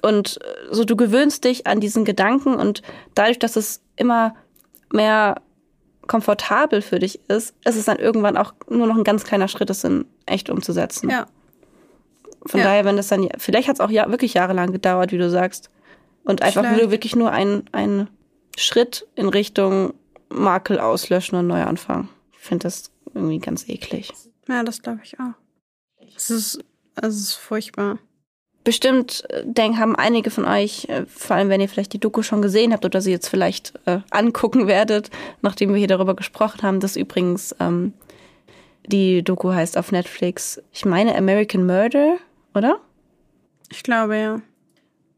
[0.02, 2.82] Und äh, so du gewöhnst dich an diesen Gedanken und
[3.14, 4.34] dadurch, dass es immer
[4.92, 5.40] mehr
[6.06, 9.70] komfortabel für dich ist, ist es dann irgendwann auch nur noch ein ganz kleiner Schritt,
[9.70, 11.08] das in echt umzusetzen.
[11.08, 11.26] Ja.
[12.46, 12.66] Von ja.
[12.66, 15.70] daher, wenn das dann, vielleicht hat es auch ja, wirklich jahrelang gedauert, wie du sagst.
[16.24, 18.08] Und einfach nur wirklich nur ein, ein
[18.56, 19.94] Schritt in Richtung
[20.28, 22.08] Makel auslöschen und neu anfangen.
[22.32, 24.12] Ich finde das irgendwie ganz eklig.
[24.48, 25.34] Ja, das glaube ich auch.
[26.16, 26.64] Es ist,
[26.96, 27.98] es ist furchtbar.
[28.70, 32.22] Bestimmt äh, denk, haben einige von euch, äh, vor allem wenn ihr vielleicht die Doku
[32.22, 35.10] schon gesehen habt oder sie jetzt vielleicht äh, angucken werdet,
[35.42, 37.94] nachdem wir hier darüber gesprochen haben, dass übrigens ähm,
[38.86, 42.18] die Doku heißt auf Netflix, ich meine American Murder,
[42.54, 42.78] oder?
[43.72, 44.40] Ich glaube ja.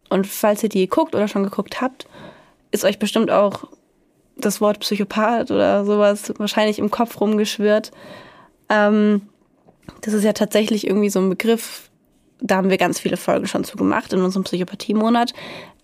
[0.09, 2.07] Und falls ihr die guckt oder schon geguckt habt,
[2.71, 3.69] ist euch bestimmt auch
[4.39, 7.91] das Wort Psychopath oder sowas wahrscheinlich im Kopf rumgeschwirrt.
[8.71, 9.29] Ähm,
[10.01, 11.91] das ist ja tatsächlich irgendwie so ein Begriff,
[12.43, 15.33] da haben wir ganz viele Folgen schon zu gemacht in unserem Psychopathie-Monat,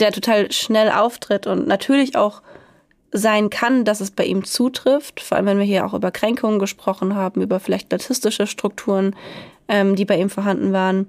[0.01, 2.43] der total schnell auftritt und natürlich auch
[3.13, 6.59] sein kann, dass es bei ihm zutrifft, vor allem wenn wir hier auch über Kränkungen
[6.59, 9.17] gesprochen haben, über vielleicht narzisstische Strukturen,
[9.69, 11.07] ähm, die bei ihm vorhanden waren.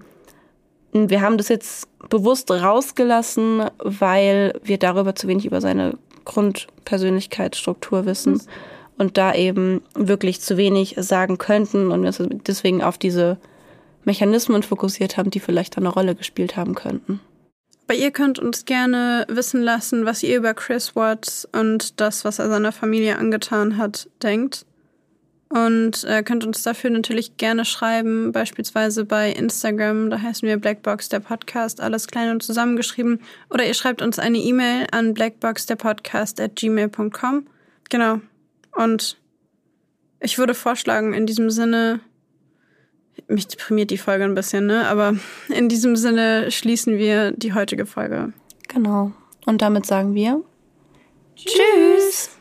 [0.94, 8.34] wir haben das jetzt bewusst rausgelassen, weil wir darüber zu wenig über seine Grundpersönlichkeitsstruktur wissen
[8.34, 8.42] mhm.
[8.98, 13.38] und da eben wirklich zu wenig sagen könnten und wir uns deswegen auf diese
[14.10, 17.20] Mechanismen fokussiert haben, die vielleicht eine Rolle gespielt haben könnten.
[17.88, 22.40] Aber ihr könnt uns gerne wissen lassen, was ihr über Chris Watts und das, was
[22.40, 24.66] er seiner Familie angetan hat, denkt.
[25.50, 31.10] Und äh, könnt uns dafür natürlich gerne schreiben, beispielsweise bei Instagram, da heißen wir Blackbox
[31.10, 33.22] der Podcast, alles klein und zusammengeschrieben.
[33.52, 37.46] Oder ihr schreibt uns eine E-Mail an blackboxderpodcast at gmail.com.
[37.90, 38.22] Genau.
[38.76, 39.18] Und
[40.20, 42.00] ich würde vorschlagen, in diesem Sinne,
[43.28, 44.88] mich deprimiert die Folge ein bisschen, ne?
[44.88, 45.16] Aber
[45.50, 48.34] in diesem Sinne schließen wir die heutige Folge.
[48.68, 49.12] Genau.
[49.46, 50.44] Und damit sagen wir
[51.36, 52.39] Tschüss.